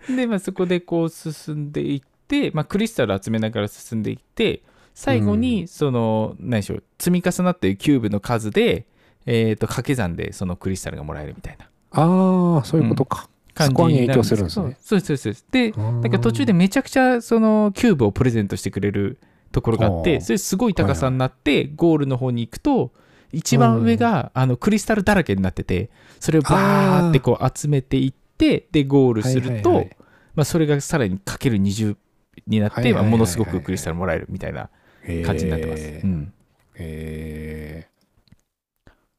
[0.09, 4.63] で、まあ、そこでこう進んでいって、まあ、クリスタル集めながら進んでいって、
[4.99, 8.85] 最後に、その、何でしょう、積み重なっているキューブの数で、
[9.25, 11.69] えっ、と、掛け算でそのクリスタルがもらえるみたいな。
[11.91, 13.29] ああそういうことか。
[13.53, 14.77] 感じそこに影響するんですね。
[14.81, 15.45] そうそうですそうです。
[15.51, 19.19] で、ななんか途中でめちゃくちゃそのキューブをプレゼントしてくれる
[19.53, 22.91] ところがあって、それすごい高さになって、ゴールの方に行くと、
[23.31, 29.87] 一番上があのクリスタルだらけになってて、それをバーってこう集めていって、で、ゴールすると
[30.35, 31.95] まあそれがさらにかける20
[32.47, 34.69] になって、まあものすごくクリスタルもらえるみたいな
[35.25, 35.83] 感じになってます。
[35.83, 36.33] へーうん
[36.75, 37.87] へ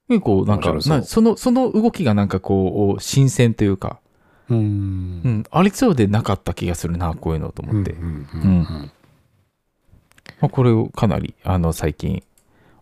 [0.08, 7.92] 結構なんかそその、その動きがなんかこう、新鮮というか、ーううんん、ありそうでなかった気がするな、こういうのと思って。
[7.92, 8.90] うんうんうん
[10.40, 12.22] まあ、これをかなりあの最近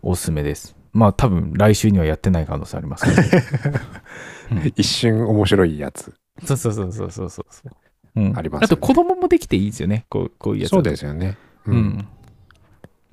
[0.02, 0.76] おすすめです。
[0.92, 3.78] まあ多分来週にはやってない可能性ありますけど、
[4.52, 7.72] うん一瞬面白いやつそうそうそうそうそうそうそう。
[8.16, 10.06] うん、ありますよねあと子供もできていいですよね。
[10.08, 10.70] こうこういうやつ。
[10.70, 11.74] そうですよねう。
[11.74, 12.08] ん。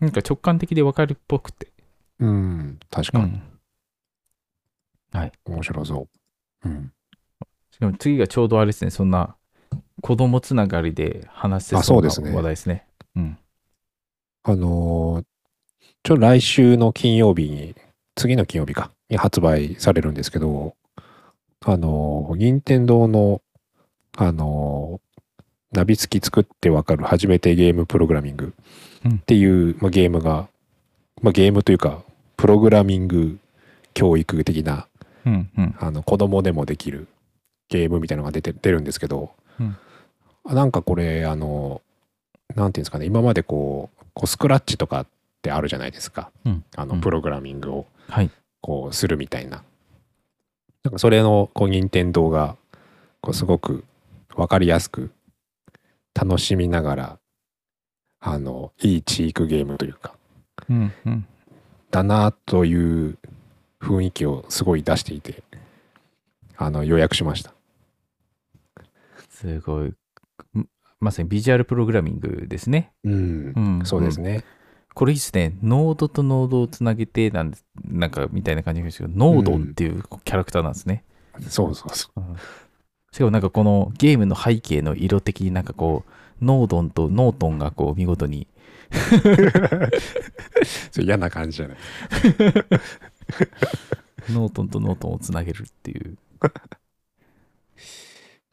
[0.05, 1.71] なんか直感的でわかるっぽくて。
[2.19, 3.41] うん確かにうん。
[5.45, 6.07] 面白そ
[6.63, 6.91] ううん
[7.71, 9.35] しかも次がちょうどあれですね、そんな
[10.01, 12.87] 子供つながりで話せあそうですね話題ですね。
[13.15, 13.37] うん。
[14.43, 15.25] あのー
[16.03, 17.75] ちょ来週の金曜日に
[18.15, 20.75] 次の金曜日かに発売されるんですけど
[21.65, 23.41] あのー任天堂の
[24.15, 25.04] あのー
[25.75, 28.53] ナビ付き作ってわかる初めてゲームプログラミング。
[29.07, 30.47] っていう、まあ、ゲームが、
[31.21, 32.01] まあ、ゲームというか
[32.37, 33.37] プログラミング
[33.93, 34.87] 教育的な
[35.25, 35.75] うんうん。
[35.79, 37.07] あの子供でもできる
[37.69, 39.77] ゲームみたいなのが出て出るんですけど、うん。
[40.43, 41.81] あなんかこれあの
[42.55, 45.07] なんていうんですかね今までこうこうスクラッチとかっ
[45.41, 46.51] てあるじゃないですか、うん。
[46.51, 46.63] うん。
[46.75, 48.31] あのプログラミングをはい。
[48.61, 49.63] こうするみたいな。
[50.83, 52.55] なんかそれのこう任天堂が
[53.21, 53.83] こうすごく
[54.35, 55.11] 分かりやすく
[56.19, 57.19] 楽しみながら
[58.19, 60.15] あのいいチークゲームというか
[60.69, 61.27] うんうん。
[61.91, 63.17] だなという
[63.81, 65.43] 雰囲気をすごい出していて
[66.57, 67.53] あの予約しました
[69.29, 69.93] すごい。
[70.57, 70.67] ん
[70.99, 72.93] まさにビジュアルプログラミングですね。
[73.03, 74.43] うんうん、そうですね。
[74.93, 75.53] これいいですね。
[75.61, 81.03] ノードとノードをつなげてなんなんかみたいな感じですけど、ノードっていうキャラクターなんですね。
[81.49, 82.37] そうそうそうん
[83.15, 86.11] しかもなんかこのゲームの背景の色的になんかこう、
[86.43, 88.45] ノードンとノートンがこう見事に、
[88.91, 88.95] う。
[90.91, 91.77] それ嫌な感じじゃない。
[94.33, 96.17] ノートンとノートンをつなげるっていう。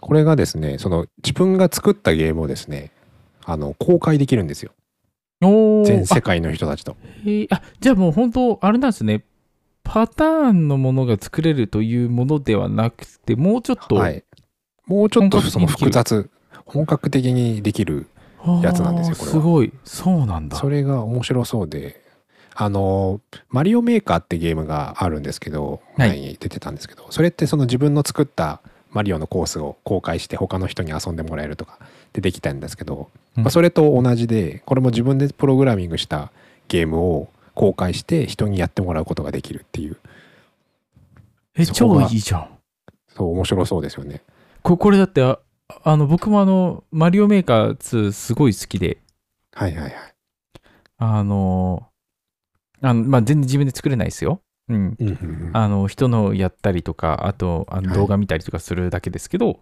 [0.00, 2.92] これがですね、その自分が作ったゲームをですね、
[3.44, 4.70] あの、公開できるんですよ。
[5.40, 6.92] 全世界の人たちと。
[6.92, 6.94] あ
[7.24, 9.24] へーあじゃあもう本当あれなんですね
[9.82, 14.22] パターンのものが作れるというものではなくてもうちょっと、はい。
[14.86, 16.30] もうちょっとその複雑、
[16.64, 18.06] 本格的にできる。
[18.62, 19.72] やつなんですよこれすごい。
[19.84, 20.56] そうなんだ。
[20.56, 22.02] それが面白そうで、
[22.54, 26.08] あの、マリオメーカーってゲームがあるんですけど、はい。
[26.08, 31.78] 前に出てたんですけど、それってその自分の作ったマリオのコースを公開して他の人に遊んでもらえるとか
[32.12, 33.44] でできたんですけど、うん。
[33.44, 36.32] まあ、それと同じで、これも自分でプログラミングした
[36.68, 39.96] ゲームを公開して人にやってもらうことができるっていう、
[41.54, 42.48] え超いいじゃん。
[43.08, 44.22] そう面白そうですよね。
[44.62, 45.38] ここれだってあ
[45.84, 48.98] あの僕もあのマリオメーカー2すごい好きで。
[49.54, 49.92] はいはいはい。
[50.98, 51.88] あの
[52.80, 54.40] あのまあ全然自分で作れないですよ。
[54.68, 54.96] うん。
[54.98, 55.16] うんうん
[55.48, 55.50] うん。
[55.52, 57.98] あの人のやったりとかあとあのはい。
[57.98, 59.60] 動画見たりとかするだけですけど、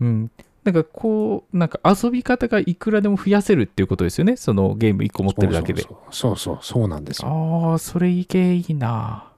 [0.00, 0.30] うん。
[0.64, 4.36] なんかこうなんか遊び方がいくらでも増やせるっていうことですよね。
[4.36, 5.82] そのゲーム1個持ってるだけで。
[5.82, 6.62] そうそうそうそう。
[6.62, 7.28] そうなんですよ。
[7.28, 9.32] ああそれいけいいな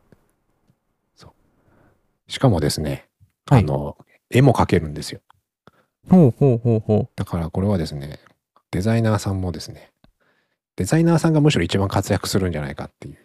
[2.29, 3.09] しかもですね、
[3.47, 3.63] はい。
[3.63, 3.97] あの、
[4.31, 5.21] 絵も描けるんですよ。
[6.09, 8.19] ほうほうほうほだからこれはですね、
[8.71, 9.93] デザイナーさんもですね、
[10.77, 13.19] デザイナーさんがむしろ一番活躍するんじゃないかっていう。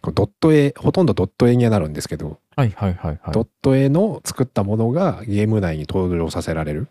[0.00, 6.88] こうドット絵、ほとんどドット絵にはなるんですけど、うはいはいはいはいドット絵の作ったものがゲーム内に登場させられる。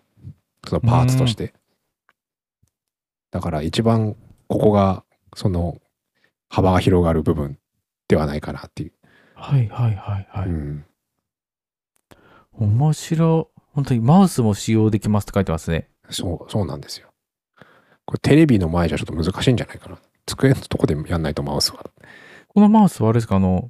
[0.67, 1.53] そのパーツとして。
[3.31, 4.15] だから一番
[4.47, 5.03] ここが
[5.35, 5.77] その
[6.49, 7.57] 幅が広がる部分
[8.07, 8.91] ではないかなっていう。
[9.35, 10.85] はいはいはいはい、うん、
[12.53, 17.09] 面白い本当にマウスも使用できますって書いてますねそう、そうなんですよ。
[18.05, 19.99] これテレビの前じゃちょっと難しいんじゃないかな。
[20.25, 21.85] 机のとこでやんないとマウスは。
[22.47, 23.69] このマウスはあれですかあの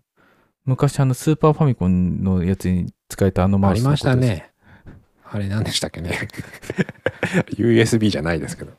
[0.64, 4.50] 昔あのスーパーファミコンのやつに使えたあのマウスありましたね。
[5.30, 6.30] あれ何でしたっけね。
[7.58, 8.72] USB じゃないですけど。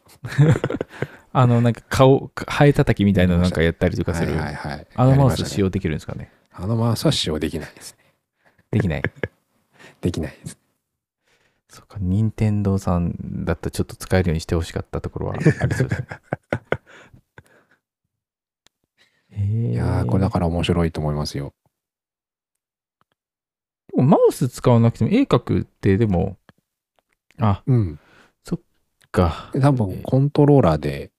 [1.34, 4.86] あのなんか顔ハエ叩きみたいなのなんかやったりとかする、はいはいはい。
[4.94, 6.32] あのマウス使用できるんですかね？
[6.52, 7.98] あのマウスは使用できないですね。
[8.70, 9.02] できない
[10.00, 10.58] できないです。
[11.78, 16.08] そっか任天堂さんだったらちょっと使えるようにしてほしかったところはあ りそうですね
[19.70, 21.54] いやー、これだから面白いと思いますよ。
[23.94, 26.36] でもマウス使わなくても絵描くってでも
[27.38, 28.00] あうん。
[29.12, 31.12] か多分コントローラーで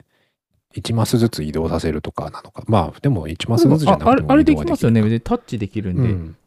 [0.76, 2.64] 1マスずつ移動させるとかなのか。
[2.68, 6.38] まあ、でも1マスずつじゃなくてもああれあれできますよねでタッチできるんで、うん。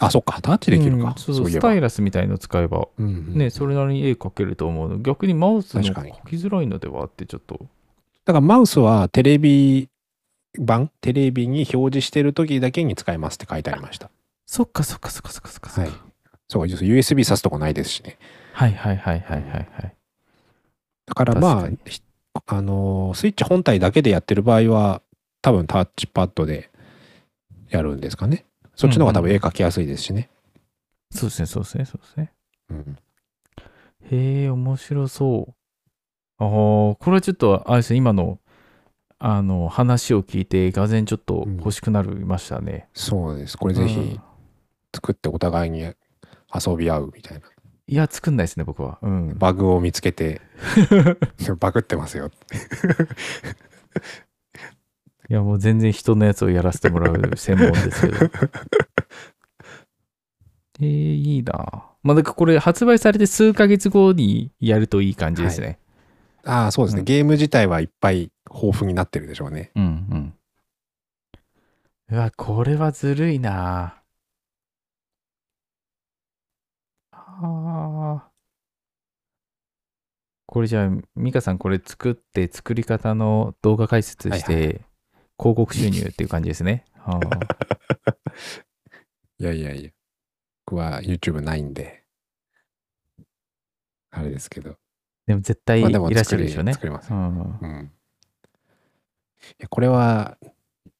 [0.00, 0.40] あ、そっか。
[0.42, 1.08] タッチできるか。
[1.08, 7.66] うんそうそうスタイラスみたいの使えばうんうんねそれなりに絵描けると思うの逆にマウスの描きづらいのではってちょっと
[8.24, 9.88] だからマウスはテレビ
[10.58, 10.90] 版？
[11.00, 14.10] テレビに表示してる時だけに使えますって書いてありました。
[14.46, 16.12] そっかそっかそっかそっかそっかそっかはい。
[16.48, 18.18] そう、USB 挿すとこないですしね。
[18.52, 19.94] はいはいはいはいはいはい
[21.06, 21.68] だからまあ
[22.46, 25.02] あのースイッチ本体だけでやってる場合は、
[25.40, 26.70] 多分タッチパッドで
[27.70, 28.44] やるんですかね。
[28.74, 30.30] そっちの方が多分絵描きやすいですしね。
[31.10, 32.32] そうですねそうですねそうですね
[32.70, 32.98] うん。
[34.10, 35.54] へえ面白そう
[36.38, 38.38] ああこれはちょっとあれですね今の
[39.18, 43.56] あの話を聞いてがぜんちょっと欲しくなりましたね、そうです。
[43.56, 44.20] これぜうんひ
[44.92, 45.94] 作ってお互いに遊
[46.76, 47.46] び合うみたいな。
[47.86, 50.40] いや作んないですね僕はうんバグを見つけて、
[51.60, 52.32] バグってますよ。
[55.30, 58.30] いやもう全然人のやつをやらせてもらう専門ですけど。
[60.80, 61.52] えー、いいな。
[62.02, 65.78] まあなんかこれ発売されて数ヶ月後にやるといい感じですね、
[66.44, 67.00] ああ、そうですね。
[67.00, 67.04] うん。
[67.04, 69.70] ゲーム自体はいっぱい豊富になってるでしょうね。
[69.76, 70.34] うんうん。
[72.10, 74.02] うわこれはずるいな。
[77.12, 78.32] あー。
[80.46, 84.91] これじゃあ美香さんこれ作って作り方の動画解説して、はい
[85.42, 87.46] 広告収入っていう感じですねあー
[89.42, 89.90] いやいやいや。
[90.64, 92.04] 僕は YouTube ないんで、
[94.10, 94.76] あれですけど。
[95.26, 97.12] でも絶対いらっしゃるでしょうね、作れます。
[97.12, 97.90] うんうん。
[99.68, 100.38] これは、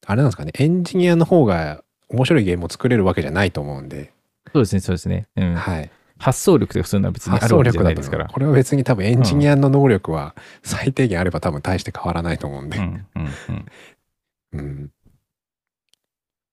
[0.05, 0.51] あれなんですかね。
[0.59, 4.11] エンジニアの方が面白いゲームを作れるわけじゃないと思うんで、
[4.51, 5.89] そうですねそうですね、うん、はい。
[6.17, 12.77] 発想力とかそういうのは別にあ発るわけじゃないですからこれは別に多分エンジニアの能力は最低限あれば多分大して変わらないと思うんで。
[12.77, 12.83] うん
[13.15, 13.65] うんうん
[14.53, 14.91] うん。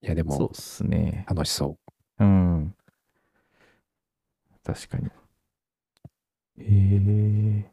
[0.02, 1.76] いやでもそうっすね楽しそ
[2.18, 2.74] うん。
[4.64, 5.06] 確かに。
[6.58, 7.70] へえ。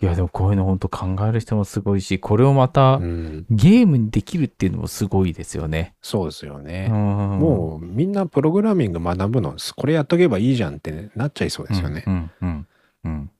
[0.00, 3.46] いや、でもこういうの本当考える人もすごいし、これをまたうん。
[3.50, 5.94] ゲームにできるっていうのもすごいですよね。
[6.02, 6.86] そうですようね。
[6.88, 6.90] ん。
[6.92, 12.04] もうみんなプログラミング学ぶの、これやっとけばいいじゃんってなっちゃいそうですよね。
[12.06, 12.66] うんうん
[13.04, 13.30] うん。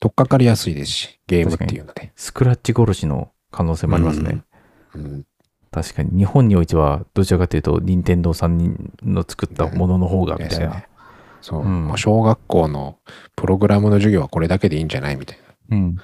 [0.00, 2.12] 取っかかりやすいですし、ゲームっていうので。
[2.16, 4.42] スクラッチ殺しの可能性もありますね。
[4.94, 5.26] うん。
[5.70, 10.84] 確かに日本においてはどちらかというと任天堂さんの作ったものの方がみたいな、
[11.40, 12.98] そう、うんもう小学校の
[13.36, 15.76] プログラムの授業はこれだけでいいんじゃないみたいな。
[15.76, 15.96] うん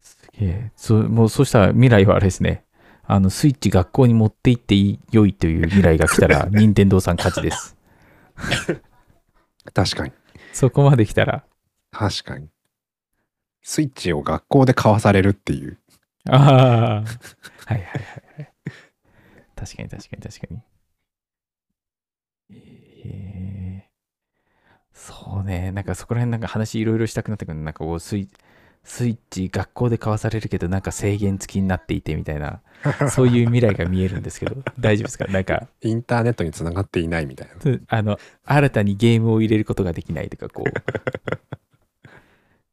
[0.00, 2.64] すげえそもうそうしたら未来はあれですね
[3.04, 4.74] あのスイッチ学校に持って行って
[5.12, 7.76] 良いという未来が来たら 任天堂さん勝ちです
[9.74, 10.12] 確かに。
[10.52, 11.44] そこまで来たら
[11.90, 12.48] 確かに。
[13.62, 15.78] スイッチを学校で買わされるっていう。
[16.28, 17.04] ああ
[17.66, 17.84] はいはいはい
[18.38, 18.52] はい。
[19.56, 20.62] 確かに確かに確かに。
[23.04, 23.84] え。
[23.86, 23.90] ー
[24.92, 25.72] そうね。
[25.72, 28.28] なんかそこら辺なんか話いろいろしたくなってくるなんかこうスイ
[28.84, 32.60] スイッチ学校で買わされるけどなんか制限付きになっていてみたいな
[33.10, 34.62] そういう未来が見えるんですけど。
[34.78, 35.26] 大丈夫ですか？
[35.26, 35.68] なんか。
[35.82, 37.54] インターネットにつながっていないみたいな。
[37.56, 40.72] つあの新たにゲームを入れることができないとかこう。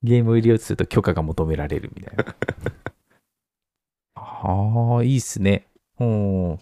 [0.04, 2.26] ゲームを入れようとすると許可が求められるみたいな
[4.43, 5.67] ああいいっすね。
[6.00, 6.60] うん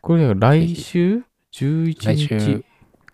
[0.00, 2.28] これ来週？11来日？
[2.28, 2.64] 週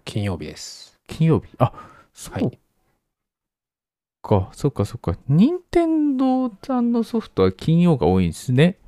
[0.04, 0.98] 金曜日です。
[1.06, 1.48] 金曜日？
[1.58, 1.72] あ
[2.12, 2.34] そう。
[2.34, 2.58] はい。
[4.22, 5.16] か、そっかそっか。
[5.28, 8.78] 任天堂さんのソフトは金曜が多いんですね。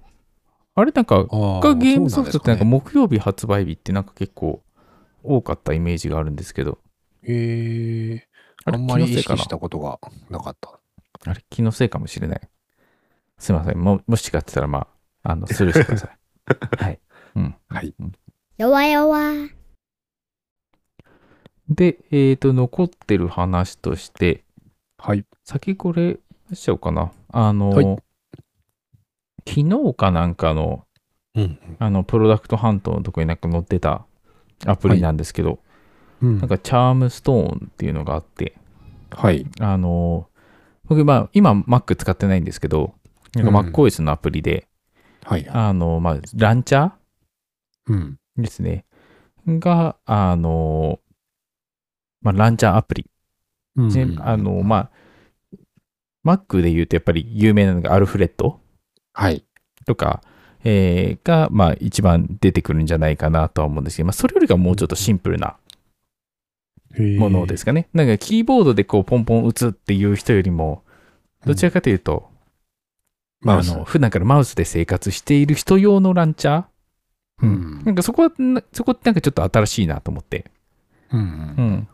[0.75, 4.63] あれなんか他ゲームソフトってなんか木曜日発売日ってなんか結構
[5.23, 6.79] 多かったイメージがあるんですけど。
[7.23, 8.29] へえ
[8.65, 10.81] あれあんまり意識したことがなかった。
[11.25, 12.41] あれ気のせいかもしれない。
[13.43, 13.79] すいません。
[13.79, 14.87] ももし違ってたらま
[15.25, 16.85] あ、あの、 スルーしてください。
[16.85, 17.01] はい。
[17.35, 17.55] うん。
[17.69, 17.93] はい。
[21.69, 24.45] で、えっ、と、残ってる話として、
[24.97, 25.27] はい。
[25.43, 26.21] 先これ、
[26.53, 27.11] しちゃおうかな。
[27.33, 27.99] あの、はい
[29.45, 30.87] 昨日かなんかの、
[31.35, 31.59] うん。
[31.81, 34.07] あの、プロダクトハントのとこになんか載ってた
[34.65, 35.59] アプリなんですけど、
[36.21, 38.55] うんなんかチャームストーンっていうのがあって、
[39.11, 39.45] はい。
[39.59, 40.29] あの、
[40.85, 42.95] 僕、まあ、今 Mac 使ってないんですけど、
[43.35, 44.69] なんかうん MacOS のアプリで、
[45.25, 45.49] はい。
[45.49, 46.93] あの、まあ、ランチャ
[47.87, 48.19] うん。
[48.39, 48.85] ーですね。
[49.47, 51.01] が、あの、
[52.21, 53.11] まあ、ランチャーアプリ。
[53.77, 54.91] ねうんあの、まあ、
[56.25, 58.61] Mac で言うとやっぱり有名なのがアルフレッド
[59.13, 59.45] はい。
[59.87, 60.23] とか、
[60.65, 65.57] えーが、まあ、一番出てくるんじゃないかなとは思うんですけど、まあ、それよりかもうちょっとシンプルな
[67.19, 67.89] ものですかね。
[67.95, 70.85] なんか、キーボードでこう、ポンポン打つっていう人よりも、
[71.47, 72.31] どちらかというと、
[73.45, 76.65] あの普段からマウスで生活している人用のランチャー、
[77.43, 77.81] ううん。
[77.81, 80.51] んなんかそこはなそこってなんかちょっと新しいなと思って。
[81.13, 81.89] うんうん。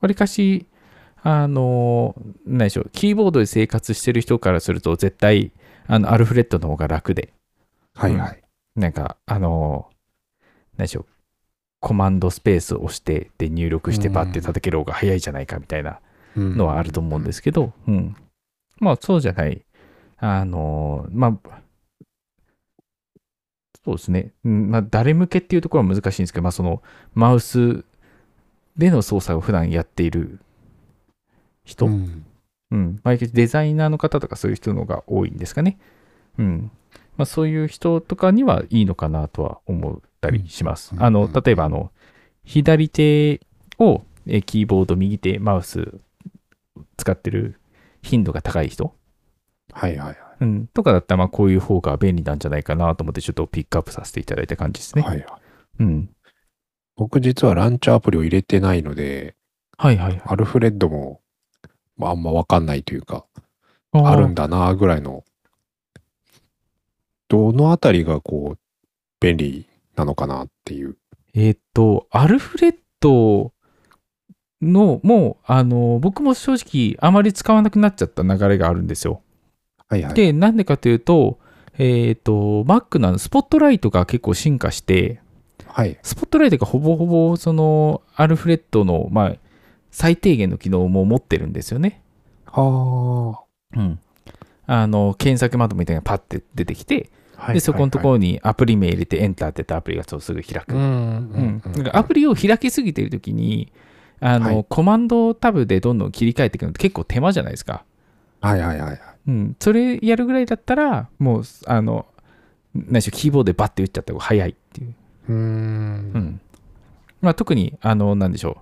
[0.00, 0.66] わりかし
[1.22, 2.14] あの
[2.46, 5.52] 何でしょうキーボードで生活してる人からすると絶対
[5.86, 7.32] あのアルフレッドの方が楽で。
[7.94, 8.42] はいはい。
[8.76, 9.90] なんかあの
[10.76, 11.06] 何でしょう
[11.80, 16.00] コマンドスペースを押してで入力してバッて叩ける方が早いじゃないかみたいな
[16.36, 18.16] ののはあると思うんですけど、うん。
[18.78, 19.62] まあ、そうじゃない。
[20.18, 21.60] あの、まあ、
[23.84, 24.32] そうですね。
[24.44, 26.82] うんまあ、誰向けっていうところは難しいんですけど、まあ、その、
[27.14, 27.84] マウス
[28.76, 30.40] での操作を普段やっている
[31.64, 32.24] 人、ううん。
[32.76, 33.00] ん。
[33.02, 35.78] まあ、デザイナーの方とかそういう人のが多いんですかね。
[36.38, 36.70] うん。
[37.16, 40.94] まあ、そういう人とかにはいいのかなとは思ったりします。
[40.94, 41.90] うんあの、うん例えば、あの、
[42.44, 43.40] 左手
[43.78, 45.98] をえキーボード、右手マウス
[46.96, 47.58] 使ってる
[48.02, 48.94] 頻度が高い人、
[49.72, 55.02] はいはいうん、とかだったら、まあ、こういう方が便利なんじゃないかなと思って、ちょっとピックアップさせていただいた感じですね。
[55.02, 55.10] はい。
[55.18, 55.40] はいはい。
[55.80, 56.10] うん。
[56.96, 59.34] 僕実はランチャーアプリを入れてないので、
[59.76, 60.22] はいはいはい。
[60.24, 61.20] アルフレッドも、
[61.96, 63.26] まあ、あんまわかんないというか、
[63.92, 65.24] あるんだなぐらいの、
[67.28, 68.58] どのあたりがこう、
[69.20, 70.96] 便利なのかなっていう。
[71.34, 73.52] えーっと、アルフレッド
[74.62, 79.22] の、もう、あの、僕も正直、あまり使わなくなっちゃった流れがあるんですよ。
[79.88, 80.14] はいはい。
[80.14, 81.38] で、なんでかというと、
[81.78, 85.20] えーっと、Mac のスポットライトが結構進化して、
[85.66, 85.98] はい。
[86.02, 89.34] スポットライトがほぼほぼ、その、アルフレッドの、まあ、
[89.90, 92.02] 最低限の機能も持ってるんですよね。
[92.46, 93.44] は
[93.76, 93.98] うん。
[94.66, 97.52] あの、検索窓みたいなのがパッて出てきて、あ。
[97.52, 100.74] で、そこのところ、ろにアプリ名入れてエンターってやったアプリがそうすぐ開く。
[100.74, 100.80] うん。
[100.80, 101.72] ううんん。
[101.74, 103.72] なんかアプリを開きすぎてるときに、
[104.20, 107.84] あの、はいコマンドタブでどんどん切り替えていくのって結構手間じゃないですか。
[108.40, 109.00] はいはいはいはい。
[109.28, 109.56] うん。
[109.58, 112.06] それやるぐらいだったら、もう、あの、
[112.74, 114.94] 何でしょう、キーボードでバッて打っちゃった方が早いっていう。
[115.28, 115.36] うん
[116.12, 116.40] ん。
[117.20, 118.58] まあ、特に、あの、なんでしょ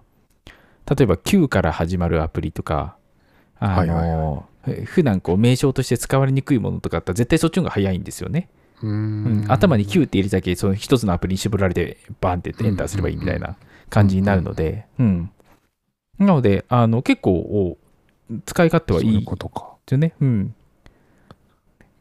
[0.86, 0.94] う。
[0.94, 2.96] 例えば Q から始まるアプリとか、
[3.58, 8.48] あの、はいはい普段こう名称として使われにくいものとかだったら絶対そっちの方が早いんですよね。
[8.82, 13.56] うんん頭に Q って入れただけその一つのアプリに絞られてバンってエンターすればいいみたいな
[13.88, 15.30] 感じになるので、うん。
[16.18, 17.78] なので、あの結構お
[18.44, 19.76] 使い勝手はいいいうことか。
[19.86, 20.14] ですよね。
[20.20, 20.54] うん。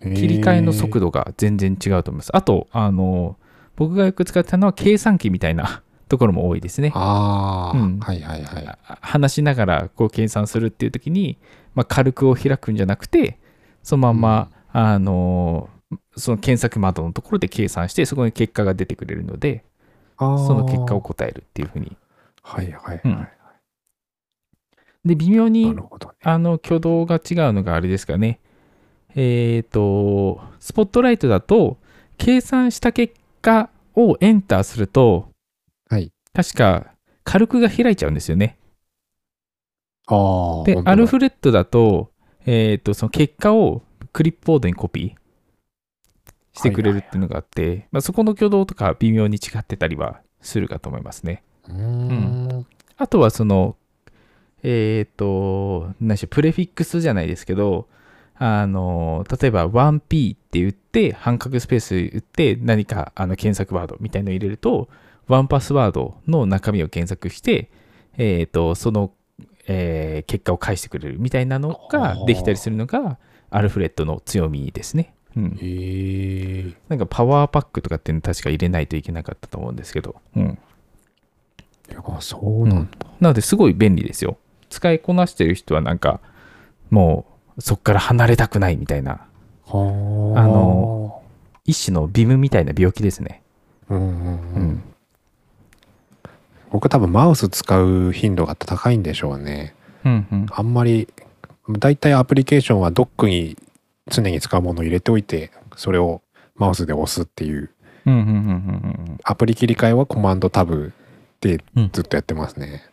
[0.01, 1.07] 切り替えの速度。
[1.07, 2.35] 度が全然違うと思います。
[2.35, 3.37] あと、あの、
[3.75, 6.91] 僕がよく使ってたのは計算機みたいな ところも多いですね。
[6.93, 8.67] ああ、うんはいはいはい。
[8.67, 11.37] あ話しながらこう計算するっていう時に、
[11.73, 13.39] まあ、軽くを開くんじゃなくて、
[13.83, 15.69] そのまんま、あの、
[16.15, 19.63] その検索窓のところで計算して、そこに結果が出てくれるので、
[20.17, 21.97] そその結果を答えるっていうふうに。
[22.41, 23.01] はいはいはい。
[23.03, 23.27] うん
[25.05, 25.81] で、微妙なにね。
[26.23, 28.39] あの挙動が違うのがあれですかね。
[29.15, 31.77] えっ、と、スポットライトだと、
[32.17, 35.29] 計算した結果をエンターすると、
[35.89, 36.11] はい。
[36.33, 36.93] 確か、
[37.23, 38.57] 軽くが開いちゃうんですよね。
[40.07, 40.63] ああ。
[40.63, 42.11] でアルフレットだと、
[42.45, 51.43] えっ、と、その結果をクリップボードにコピーしてくれるっていうのがあって、まあ、そこの挙動とか微妙に違ってたりはするかと思いますね。
[51.67, 52.65] うーん。
[52.97, 53.75] あとはその、
[54.67, 57.87] えっ、と、何でしょう、プレフィックスじゃないですけど、
[58.33, 64.89] あの、例えば 1P って言って、半角スペース打って、何かあの検索ワードみたいのを入れると、
[65.27, 67.69] ワンパスワードの中身を検索して、
[68.17, 69.11] えっ、と、その、
[69.67, 73.19] えー結果を返してくれるみたいなのができたりするのが、
[73.51, 75.13] アルフレッドの強みですね。
[75.35, 75.57] うん。
[75.61, 76.73] へえ。
[76.89, 80.57] なんかパワーパックとかっていうの確か入れないといけなかったと思うんですけど、うん。
[82.03, 83.07] あ、そうなんだ。
[83.19, 84.37] なのですごい便利ですよ。
[84.75, 86.19] 使いこなしてる人はなんか
[86.89, 87.25] も
[87.57, 89.25] うそこから離れたくないみたいな
[89.67, 90.41] はあ。
[90.41, 91.23] あの、
[91.63, 93.41] 一種のビムみたいな病気ですね。
[93.89, 94.83] うんうんううんん。
[96.71, 99.73] 僕多分マウス使う頻度が高いんでしょうね。
[100.03, 101.07] うんうんあんまり、
[101.69, 103.57] だいたいアプリケーションはドックに
[104.09, 106.21] 常に使うものを入れておいて、それを
[106.57, 107.69] マウスで押すっていう、
[108.05, 108.31] うんうんうんう
[109.13, 110.91] んアプリ切り替えはコマンドタブ
[111.39, 112.83] でうんずっとやってますね。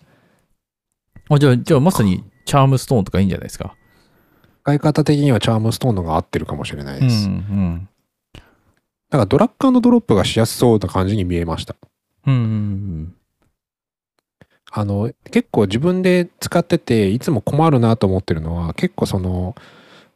[1.36, 3.74] あじゃあじゃあまさにチャームストーンとかいいんじゃないですか？
[4.64, 7.26] 使い方的にはチャームストーンのが合ってるかもしれないです。
[7.26, 7.88] うんうん
[9.10, 11.76] だからドラッグドドロップがしやすそうな感じに見えました。
[12.26, 13.14] うんうん
[14.74, 19.54] あの、結構自分で使ってて、いつも困るなと思ってるのは、結構その、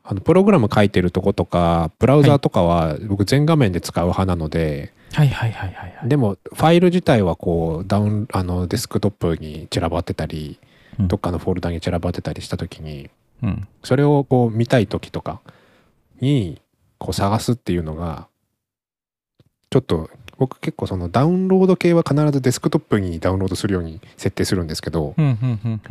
[0.02, 6.08] あのプログラム書いてるとことか、ブラウザーとかは僕全画面で使う派なので、はいはいはいはいはい。
[6.08, 13.10] でもファイル自体はこうダウンあのデスクトップに散らばってたり、うんどっかのフォルダに散らばってたりした時に
[13.42, 15.40] うんそれをこう見たい時とか
[16.20, 16.60] に
[16.98, 18.28] こう探すっていうのが
[19.70, 25.14] ちょっと僕結構そのダウンロード系は必ずデスクトップにダウンロードするように設定するんですけど、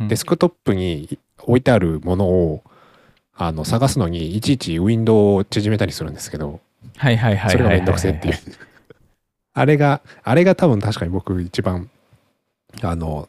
[0.08, 2.62] デスクトップに置いてあるものを
[3.34, 6.60] あの探すのにいちいちウィンドウを縮めたりするんですけど
[6.96, 7.50] はいはいはいはいはい。
[7.52, 8.34] それがめんどくせえっていう。
[9.54, 11.90] あれが、あれが多分確かに僕一番、
[12.82, 13.28] あの、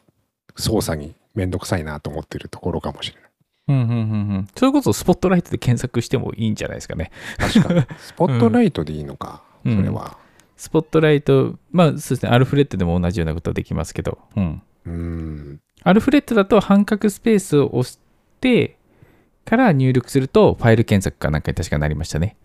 [0.56, 3.30] 操作にめんどくさいなと思ってるところかもしれない。
[3.68, 3.94] うんうんうんう
[4.40, 4.48] ん。
[4.54, 7.10] それこそスポットライトで検索してもいいんじゃないですかね。
[7.38, 7.82] 確かに。
[7.98, 10.16] スポットライトでいいのか、うんそれは。
[10.56, 14.62] スポットライト、まあそうですね、アルフレッドでも同じようなことはできますけど、うん。
[14.86, 15.60] うーん。
[15.82, 17.98] アルフレッドだと半角スペースを押し
[18.40, 18.76] て
[19.44, 22.36] から入力するとファイル検索かなんかに確かなりましたね。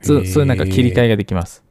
[0.00, 1.62] そへーそういうなんか切り替えができます。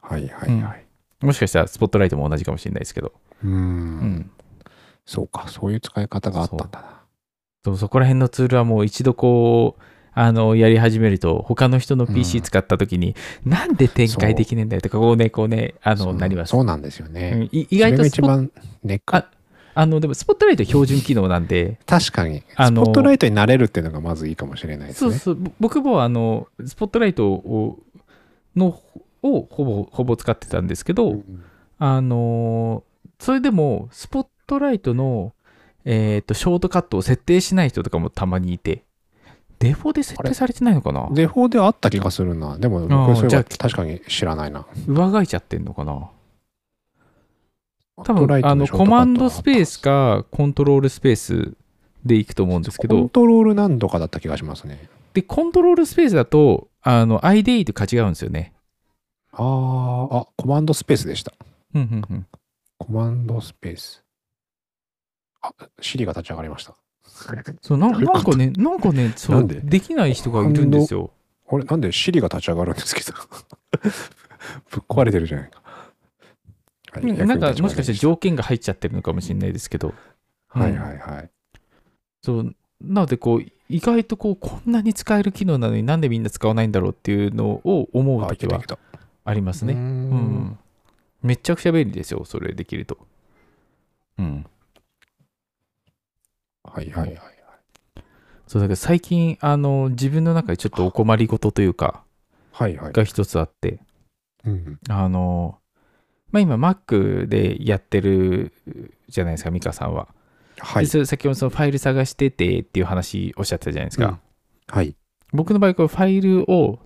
[0.00, 0.86] はいはいはい。
[1.24, 3.12] もしかしたらスポットライトも同じかもしれないですけど。
[3.44, 4.30] うーんうん。
[5.08, 7.00] そうか、そういう使い方があったんだな。
[7.64, 9.82] そうそこら辺のツールはもう一度こう、
[10.12, 16.50] あの、やり始めると、他の人のうん PC 使った時に、なんで展開できねえんだよとか、こうね、こうね、あの、なります。
[16.50, 17.30] そうなんですようね。
[17.36, 18.50] んい意外と一番
[18.84, 19.16] ネック。
[19.16, 19.30] あ
[19.74, 25.10] あの、でもスポットライト標準機能なんで、確かに、あのスポットライトになれるっていうのがまずいいかもしれないですね。
[25.12, 27.78] そうそう、ぼ僕もあの、スポットライトを、
[28.56, 28.78] の、
[29.22, 31.42] をほぼ、ほぼ使ってたんですけど、うん
[31.78, 32.88] あのー
[33.24, 35.32] それでも、スポットライトの、
[35.84, 38.82] えっ、と、ショートカットを設定しない人とかもたまにいて、
[39.60, 41.08] デフォで設定されてないのかな？
[41.12, 42.58] デフォであった気がするな。
[42.58, 44.66] でも僕それは確かに知らないな。
[44.86, 46.10] 上書いちゃってんのかな？
[48.04, 51.54] 多分、あの、コマンドスペースか、コントロールスペース
[52.04, 54.88] でいくと思うんですけコンど、トロール何度かだった気がしますね。
[55.14, 58.52] で、コントロールスペースだと、あの、IDE とか違うんですよね。
[59.32, 61.32] あーあ、コマンドスペースでした。
[61.74, 62.26] うんうんうん。
[62.78, 64.04] コマンドスペース。
[65.42, 66.74] あ、シリが立ち上がりました。
[67.62, 69.60] そうななんかね、なんかね、そうで？
[69.60, 71.10] できない人がいるんですよ。
[71.48, 71.90] あれ、なんで？
[71.92, 73.12] シリが立ち上がるんですけど。
[74.70, 75.62] ぶっ壊れてるじゃないか。
[76.92, 79.94] はいなんか、もしかして条件が入っちゃってるのかもしれないですけど、
[80.48, 81.30] はいはいはい。
[82.22, 88.62] そうなのでこう意外とこうこんなに使える機能なのになんでみんな使わないんだろうっていうのを思うあ、い時は。
[89.24, 89.74] ありますね。
[89.74, 90.58] うん。
[91.22, 92.98] めちゃくちゃ便利ですよ、それできると。
[94.18, 94.46] うん。
[96.74, 97.20] はいはいはい。
[98.46, 102.02] そうだけど最近、あの、自分の中でちょっとお困りごとというか、
[102.52, 102.92] はいはい。
[102.92, 103.80] が一つあって、
[104.44, 105.58] うんあの、
[106.30, 108.52] まあ今 Mac でやってる
[109.08, 110.08] じゃないですか、ミカさんは。
[110.58, 111.04] はいで。
[111.04, 114.06] 先ほどそのファイル探しててっていう話おっしゃってたじゃないですか。
[114.06, 114.18] うん
[114.70, 114.94] はい。
[115.32, 116.78] 僕の場合、これファイルを、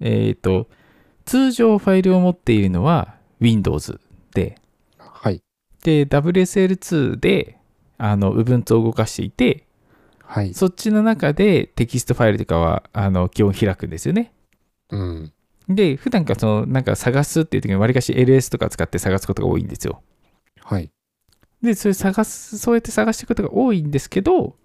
[0.00, 0.68] えっ、と、
[1.24, 4.00] 通常ファイルを持っているのは Windows
[4.34, 4.56] で、
[4.98, 5.42] はい。
[5.84, 7.57] で、WSL2 で、
[7.98, 9.66] あの、Ubuntu を動かしていて、
[10.24, 10.54] はい。
[10.54, 14.32] そっちの中でテキストファイルとかは、あの、基本開くんですよね。
[14.90, 15.32] うん。
[15.68, 20.02] で、普段からその、なんか探すっていう時に、わりかし LS とか使って探すことが多いんですよ。
[20.62, 20.90] はい。
[21.62, 24.56] で、それ探す、そうやって探していくことが多いんですけど、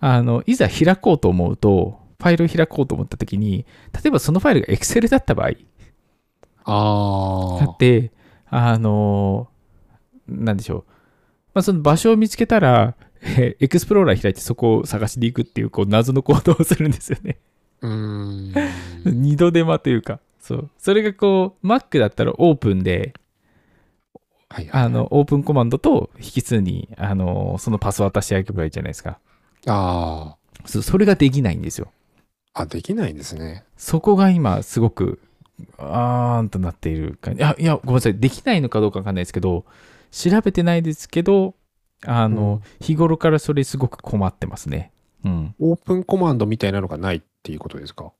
[0.00, 5.50] あの、いざ開こうと思うと、ファイルを開こうと思った時に、例えばそのファイルが Excel だった場合
[6.64, 7.76] ああ。
[7.78, 8.12] で、
[8.46, 9.48] あの、
[10.26, 10.84] なんでしょう。
[11.58, 17.36] まあ、その場所を見つけたら、え エクスプローラー開いてそこを探しに行くっていう、こう、謎の行動をするんですよね。
[17.80, 18.54] うーん。
[19.04, 20.20] 二度手間というか。
[20.38, 20.70] そう。
[20.78, 23.12] それがこう、Mac だったらオープンで、
[24.48, 24.82] はいはい。
[24.84, 29.18] あの、オープンコマンドと引数に、あの、そのパス渡してあげればいいじゃないですか。
[29.66, 31.88] あそそれができないんですよ。
[32.54, 32.62] あ。
[32.62, 33.64] あ、できないんですね。
[33.76, 35.20] そこが今、すごく、
[35.76, 37.40] あーんとなっている感じ。
[37.40, 38.16] いや、いや、ごめんなさい。
[38.16, 39.64] できないのかどうかわかんないですけど、
[40.10, 41.54] 調べてないですけど、
[42.06, 44.92] あの、日頃からそれすごく困ってますね。
[45.24, 45.54] うん。
[45.58, 48.12] オープンコマンドみたいなのがないっていうことですか？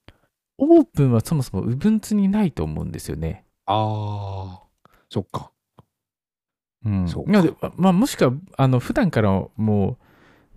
[0.58, 3.44] オープンはそもそも Ubuntu にないと思うんですよね。
[3.66, 4.90] ああ。
[5.08, 5.52] そっか。
[6.84, 7.08] うん。
[7.08, 9.98] そうかいやでまあ、もしくは、あの、普段からも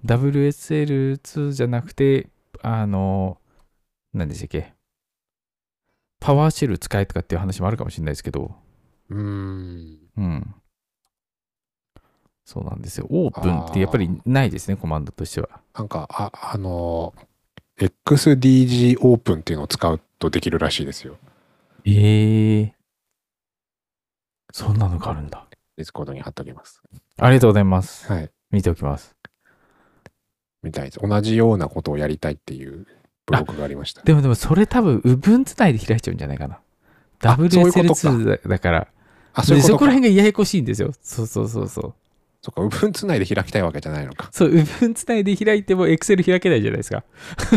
[0.03, 2.29] う WSL2 じゃなくて、
[2.63, 3.37] あの、
[4.13, 4.73] 何でしたっけ？
[6.19, 8.55] PowerShell 使えとかっていう話もあるかもしれないですけど、
[9.09, 9.97] うーん。
[10.17, 10.55] うん。
[12.51, 13.07] そうなんですよ。
[13.09, 15.61] オープンってやっぱりないですね、コマンドとしては。
[15.73, 21.15] なんか、あ、あのー、XDG オープンっていうのを使うとできるらしいですよ。
[21.85, 22.73] ええ
[24.51, 25.47] そんなのがあるんだ。
[25.77, 26.81] Discord に貼っときます。
[27.17, 28.11] ありがとうございます。
[28.11, 28.29] はい。
[28.51, 29.15] 見ておきます。
[30.61, 30.99] みたいです。
[31.01, 32.85] 同じようなことをやりたいっていう
[33.27, 34.01] ブログがありました。
[34.03, 36.59] でもでもそれ多分 Ubuntu 内で開いちゃうんじゃないかな。
[37.23, 38.87] あそういうことか WSL2 だだから。
[39.35, 39.79] あ、そういうことか。
[39.79, 40.91] でそこら辺がややこしいんですよ。
[41.01, 41.93] そうそうそうそう。
[42.41, 44.29] そっか、Ubuntu 内で開きたいわけじゃないのか。
[44.31, 47.03] そう、Ubuntu 内で開いても Excel 開けないじゃないですか。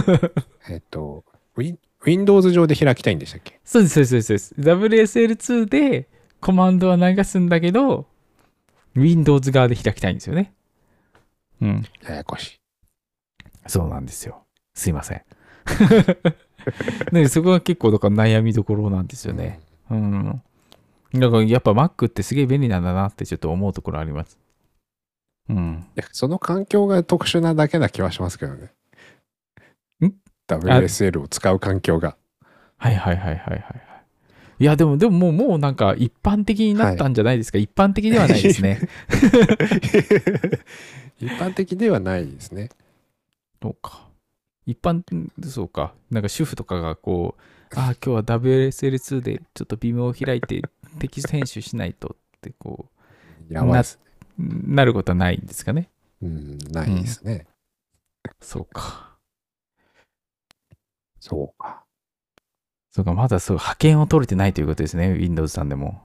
[0.71, 1.25] えっと、
[1.57, 3.61] Win- Windows 上で開きたいんでしたっけ？
[3.65, 4.55] そうです、そうです、そうです。
[4.61, 6.09] WSL2 で
[6.41, 8.07] コマンドは流すんだけど、
[8.95, 10.53] Windows 側で開きたいんですよね。
[11.63, 11.85] うん。
[12.07, 12.61] ややこしい。
[13.67, 14.45] そうなんですよ。
[14.75, 15.23] すいません。
[17.13, 19.61] でそこが結構だから悩みどころなんですよね。
[19.91, 20.43] うん。
[21.15, 24.39] だからやっぱ Mac ってすげえ便利なんだなってちょっと思うところあります。
[25.49, 25.87] うん。
[26.13, 28.73] その環境が特殊なだけな気はしますけどね。
[30.03, 30.13] ん
[30.49, 32.17] ？WSL を使う環境が。
[32.77, 33.65] はいはいはいはいはいはい。
[34.61, 38.89] いやでもでももうもうなんか一般的になったんじゃないですか、一般的ではないですね。
[41.21, 42.71] 一般的ではないですね。
[43.61, 44.09] そうか。
[44.67, 45.03] 一般、
[45.49, 45.95] そうか。
[46.11, 47.43] なんか主婦とかがこう、
[47.77, 50.63] ああ、今日は WSL2 でちょっと微妙を開いて
[51.01, 52.87] テキスト編集しないとってこ
[53.49, 53.99] やばいです。
[54.39, 55.91] う、なることはないんですかね。
[56.23, 57.47] うん、ないですね。
[58.41, 59.19] そうか。
[61.21, 61.85] そうか。
[62.91, 66.03] そうか、まだそう、派遣を取れてないということですね、Windows さんでも。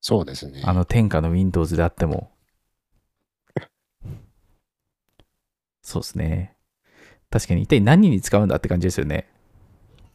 [0.00, 0.62] そうですね。
[0.64, 2.32] あの天下の Windows であっても。
[5.82, 6.56] そうですね。
[7.30, 9.28] 確かに一体何に使うんだって感じですよね。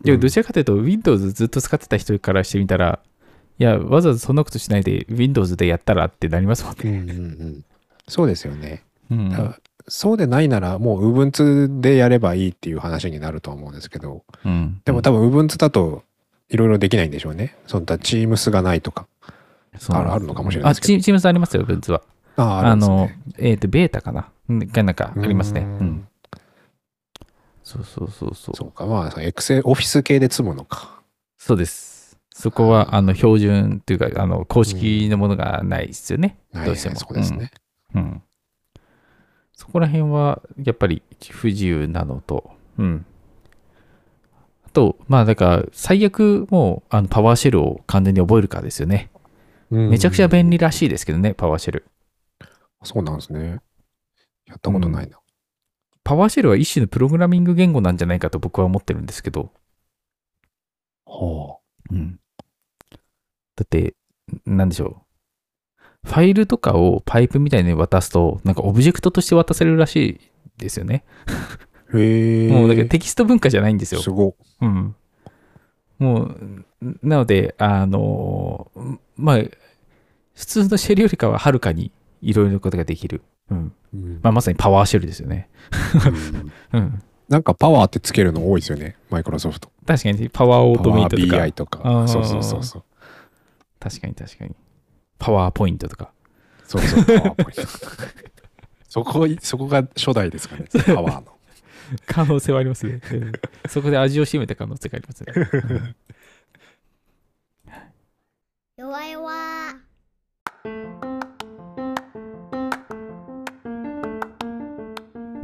[0.03, 3.01] いや、うんどちらかというと Windows ずっと使ってた人からしてみたら、
[3.60, 6.80] いや、わざわざそんなことしないで Windows でやったらってなりますもんね。
[6.84, 7.66] うんうんうん。
[8.08, 8.84] そうですよね。
[9.10, 9.55] うん。
[9.88, 16.03] そうでないならもう Ubuntu でやればいいっていう話になるとは思うんですけど、うん、でも多分 Ubuntu だと
[16.49, 17.55] いろいろできないんでしょうね。
[17.68, 19.08] そんな Teams がないとか。
[19.89, 22.01] あるあるのかもしれないですけどあ、チームズありますよ、文図は。
[22.36, 25.62] ああ、あのね。、えっ、と、ベータかなうんがなんかありますね。
[25.62, 26.08] ううんん。
[27.64, 28.55] そうそうそうそう。
[28.55, 28.86] そうか。
[28.86, 31.01] まあ、Excel、オフィス系で積むのか。
[31.38, 31.86] そうです。
[32.38, 36.38] そこは、あの、標準というか、あの、公式のものがないですよね。
[36.53, 37.49] はいどうしてもそうですね。
[37.95, 38.21] うん。
[39.53, 43.05] そこら辺は、やっぱり不自由なのと、うん。
[44.67, 49.09] あと、まあ、だから、最悪、もう、あの、パワーシェルを完全に覚えるかですよね。
[49.71, 51.88] めちゃくちゃ便利らしいですけどね、パワーシェル。
[52.83, 53.61] そうなんですね。
[54.45, 55.17] やったことないな。
[56.03, 59.51] パワーシェルは一種のプログラミング言語なんじゃないかと僕は思ってるんですけど、
[61.07, 61.57] は
[61.89, 62.19] うん。
[63.58, 63.95] だって、
[64.45, 65.01] なんでしょ
[66.05, 66.08] う。
[66.08, 70.20] ファイルとかをパイプみたいに渡すと、なんかオブジェクトとして渡せるらしい
[70.58, 71.03] ですよね。
[71.26, 71.97] あ。
[71.97, 72.51] へえ。
[72.51, 74.01] もうだからテキスト文化じゃないんですよ。
[74.01, 74.36] すご。
[74.62, 74.95] うん。
[75.97, 76.68] もう、
[77.01, 78.72] なので、あの、
[79.16, 79.38] まあ、
[80.36, 81.91] 普通のシェルよりかははるかに
[82.22, 83.24] いろいろなことができる。
[83.49, 83.74] うん。
[83.93, 85.49] うんまあ、まさにパワーシェルですよね。
[86.72, 87.03] うんうん。
[87.28, 89.70] なんかパワーってつけるの多いですよね、マイクロソフト。
[89.86, 92.08] 確かにパワーオートメイトとかパワー BI とか。
[92.08, 92.84] そうそうそうそう。
[93.80, 94.55] 確かに確かに。
[95.19, 96.11] パワーポイントとか。
[96.65, 97.61] そうそう、パワーポイント。
[98.89, 101.38] そこ、そこが初代ですかね、パワーの。
[102.05, 103.32] 可能性はありますね、うん。
[103.69, 105.95] そこで味を占めた可能性がありますね。
[108.78, 109.32] 弱々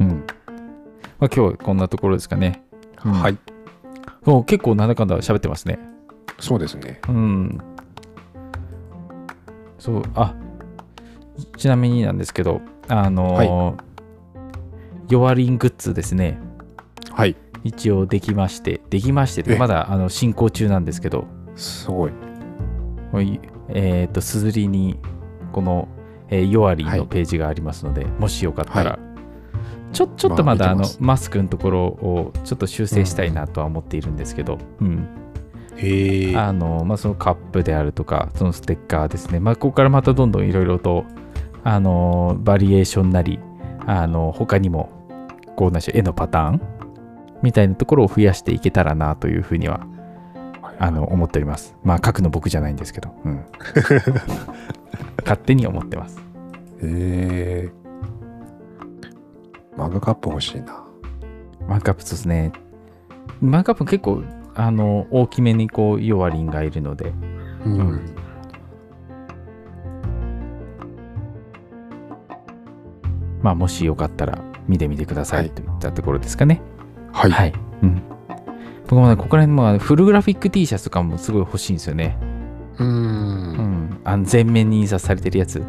[0.00, 0.26] うん。
[1.18, 2.62] まあ、今日はこんなところですかね、
[3.04, 3.12] うん。
[3.12, 3.38] はい。
[4.26, 5.78] お結構なんだかんだ喋ってますね。
[6.38, 7.00] そうですね。
[7.08, 7.58] うん
[9.84, 10.34] そうあ
[11.56, 13.84] ちなみになんですけどあのー
[15.10, 16.38] 弱りんグッズですね
[17.12, 17.36] はい。
[17.62, 21.26] 一応できましてできましてまだあの進行中なんですけど
[21.56, 21.88] す
[23.12, 23.40] ごい。
[23.68, 24.98] えっ、と、すずりに、
[25.52, 25.88] この、
[26.28, 28.98] えー、ヨアリーはいのページがありますので、もしよかったら、は
[29.92, 34.92] ちょちょっとまだ、あのまあ見てますマスクのところをちょっと修正したいなとは思っているんですけど、うん。
[34.96, 35.23] へえ。
[36.36, 39.40] あの、まあ、そのカップであるとか、そのステッカーですね。
[39.40, 41.04] まあ、ここからまたどんどんいろいろと、
[41.64, 43.38] あの、バリエーションなり、
[43.86, 44.90] あの、他にも、
[45.56, 46.60] こうなし、絵のパターン
[47.44, 49.86] みたいなところを増やしていけたらなというふうには
[50.78, 51.76] あの思っております。
[51.84, 53.44] まあ書くの僕じゃないんですけど、うん、
[55.22, 56.18] 勝手に思ってます。
[56.82, 57.72] へえ。
[59.76, 60.84] マグカップ欲しいな。
[61.68, 62.52] マークアップそうですね。
[63.40, 64.22] マークアップ結構
[64.54, 67.12] あの大きめにこうヨワリンがいるので、
[67.64, 67.78] うん。
[67.78, 68.14] うん
[73.42, 76.62] まあもしよかったら見てみてくださはいいといったところですかね。
[77.12, 77.30] はい。
[77.30, 77.52] はい。
[77.82, 78.02] うん。
[78.84, 82.16] 僕もね、ここら辺もあのフルグラフィック T シャツとかもすごい欲しいんですよね。
[82.78, 82.84] う。
[82.84, 84.00] うんん。
[84.02, 85.62] あの全面に印刷されてるやつ。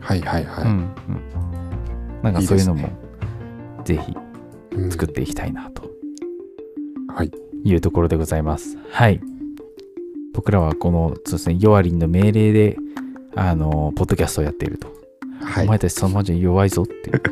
[0.00, 4.16] はいはいはうんうん、なんかそういうのもいいでぜひい。
[4.72, 5.82] うん作っていきたいなと
[7.14, 7.30] はい。
[7.64, 8.76] いうところでございます。
[8.90, 9.20] はい。
[10.34, 12.76] 僕らはこのそうですね、ヨアリンの命令で、
[13.34, 14.88] あの、ポッドキャストをやっていると。
[15.42, 17.22] はいお前たちそのままじゃ弱いぞっていう、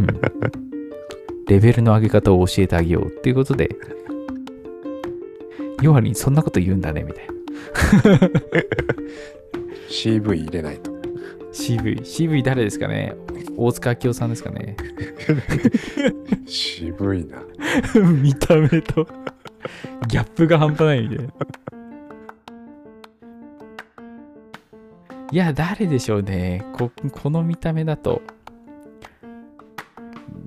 [0.00, 0.20] うん
[1.46, 3.68] レベルの上げ方を教えてあげようっていうことで、
[5.82, 7.34] ヨアリンそんなこと言うんだねみたいな。
[9.90, 10.93] CV 入れないと。
[11.54, 13.14] CV、CV 誰ですかね？
[13.56, 14.76] 大塚明夫さんですかね？
[16.46, 17.38] 渋いな。
[18.22, 19.06] 見た目と
[20.08, 21.32] ギャップが半端ないみたいな。
[25.32, 26.64] いや、誰でしょうね？
[26.76, 28.20] ここの見た目だと。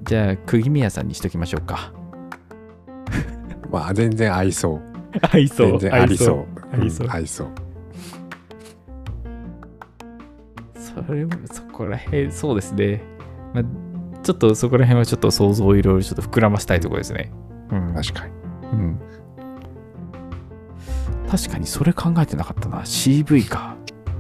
[0.04, 1.92] じゃあ、釘宮さんにしときましょうか。
[3.70, 4.82] まあ全然合いそう。
[5.22, 6.46] 合い全然ありそう。
[6.82, 7.48] 合いそううん合いそう。
[11.06, 13.02] それも、そこら辺、そうですね。
[13.54, 13.64] まあ、
[14.24, 17.32] ちょっとそこら辺はちょっと想像をいろいろちょっと膨らましたいところですね。
[17.72, 17.94] うん。
[17.94, 18.34] 確かに。
[18.74, 19.00] うん。
[21.30, 22.82] 確かにそれ考えてなかったな。
[22.82, 23.76] CV か。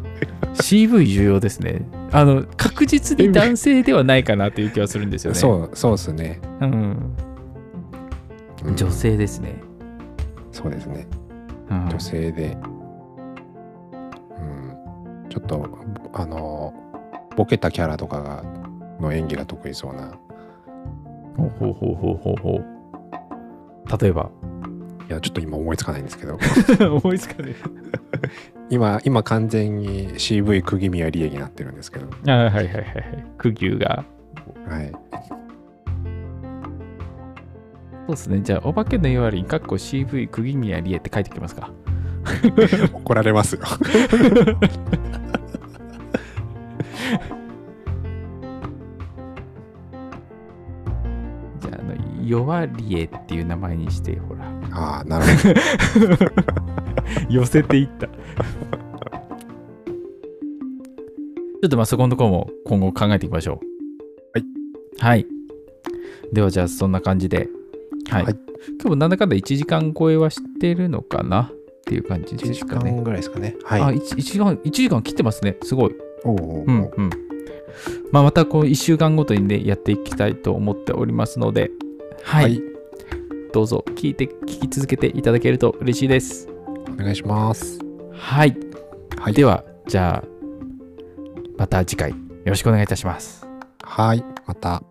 [0.55, 1.87] CV 重要ですね。
[2.11, 5.39] あの、確実に男性ではないかなという気はするんですよね。
[5.39, 6.39] そう、そうですね。
[6.61, 6.65] う。
[6.65, 6.69] ん。
[8.65, 9.55] うん女性ですね。
[10.51, 11.07] そうですね。
[11.69, 12.57] うん、女性で。
[15.37, 15.47] うん。
[15.47, 15.69] ちょっと、
[16.13, 16.73] あの、
[17.35, 18.43] ボケたキャラとかが、
[18.99, 20.17] の演技が得意そうな。
[21.37, 24.01] ほうほうほうほうほうほう。
[24.01, 24.29] 例えば？
[25.09, 26.37] いや、ちょっと今思いつかないんですけど。
[26.97, 27.53] 思いつかね
[28.69, 32.07] 今、今完全に CV 釘宮理恵になってるんですけど。
[32.25, 32.31] え。
[32.31, 33.25] あはいはいはいはい。
[33.37, 34.03] 苦牛が。
[34.67, 34.91] はい。
[38.07, 38.41] そうですね。
[38.41, 41.71] じゃあ、お化けの弱りに、かっこ CV 釘宮理恵って書いてきますか？
[42.93, 43.61] 怒られますよ。
[52.27, 54.45] 弱りえっていう名前にして、ほら。
[54.71, 55.29] ああ、なるほ
[55.99, 56.17] ど。
[57.29, 58.07] 寄せていった。
[61.59, 63.65] ちょっとまあそこのところも今後考えていきましょう。
[64.33, 64.45] はい。
[64.99, 65.25] はい。
[66.31, 67.49] ではじゃあそんな感じで。
[68.09, 68.23] はい。
[68.25, 71.53] はい今日もなんだかんだ1時間超えはしてるのかなっ
[71.85, 72.91] ていう感じ1時ですかね。
[72.91, 73.55] 間ぐらいですかね。
[73.65, 73.97] あ、はい。
[73.97, 75.57] 1, 時間、1時間切ってますね。
[75.63, 75.95] すごい。
[76.25, 77.09] おうおうんうん。
[78.11, 81.71] まあ、またこう1週間ごとにね、やっていきたいと思っておりますので、
[82.27, 82.43] はい。
[82.43, 82.61] はい
[83.53, 86.49] どうぞ聞いて、聞き続けていただけると嬉しいです。
[86.93, 87.79] お願いします
[88.11, 88.55] はい。
[89.17, 90.27] はいでは、じゃあ、
[91.57, 93.47] また次回よろしくお願いいたします。
[93.81, 94.83] はいまた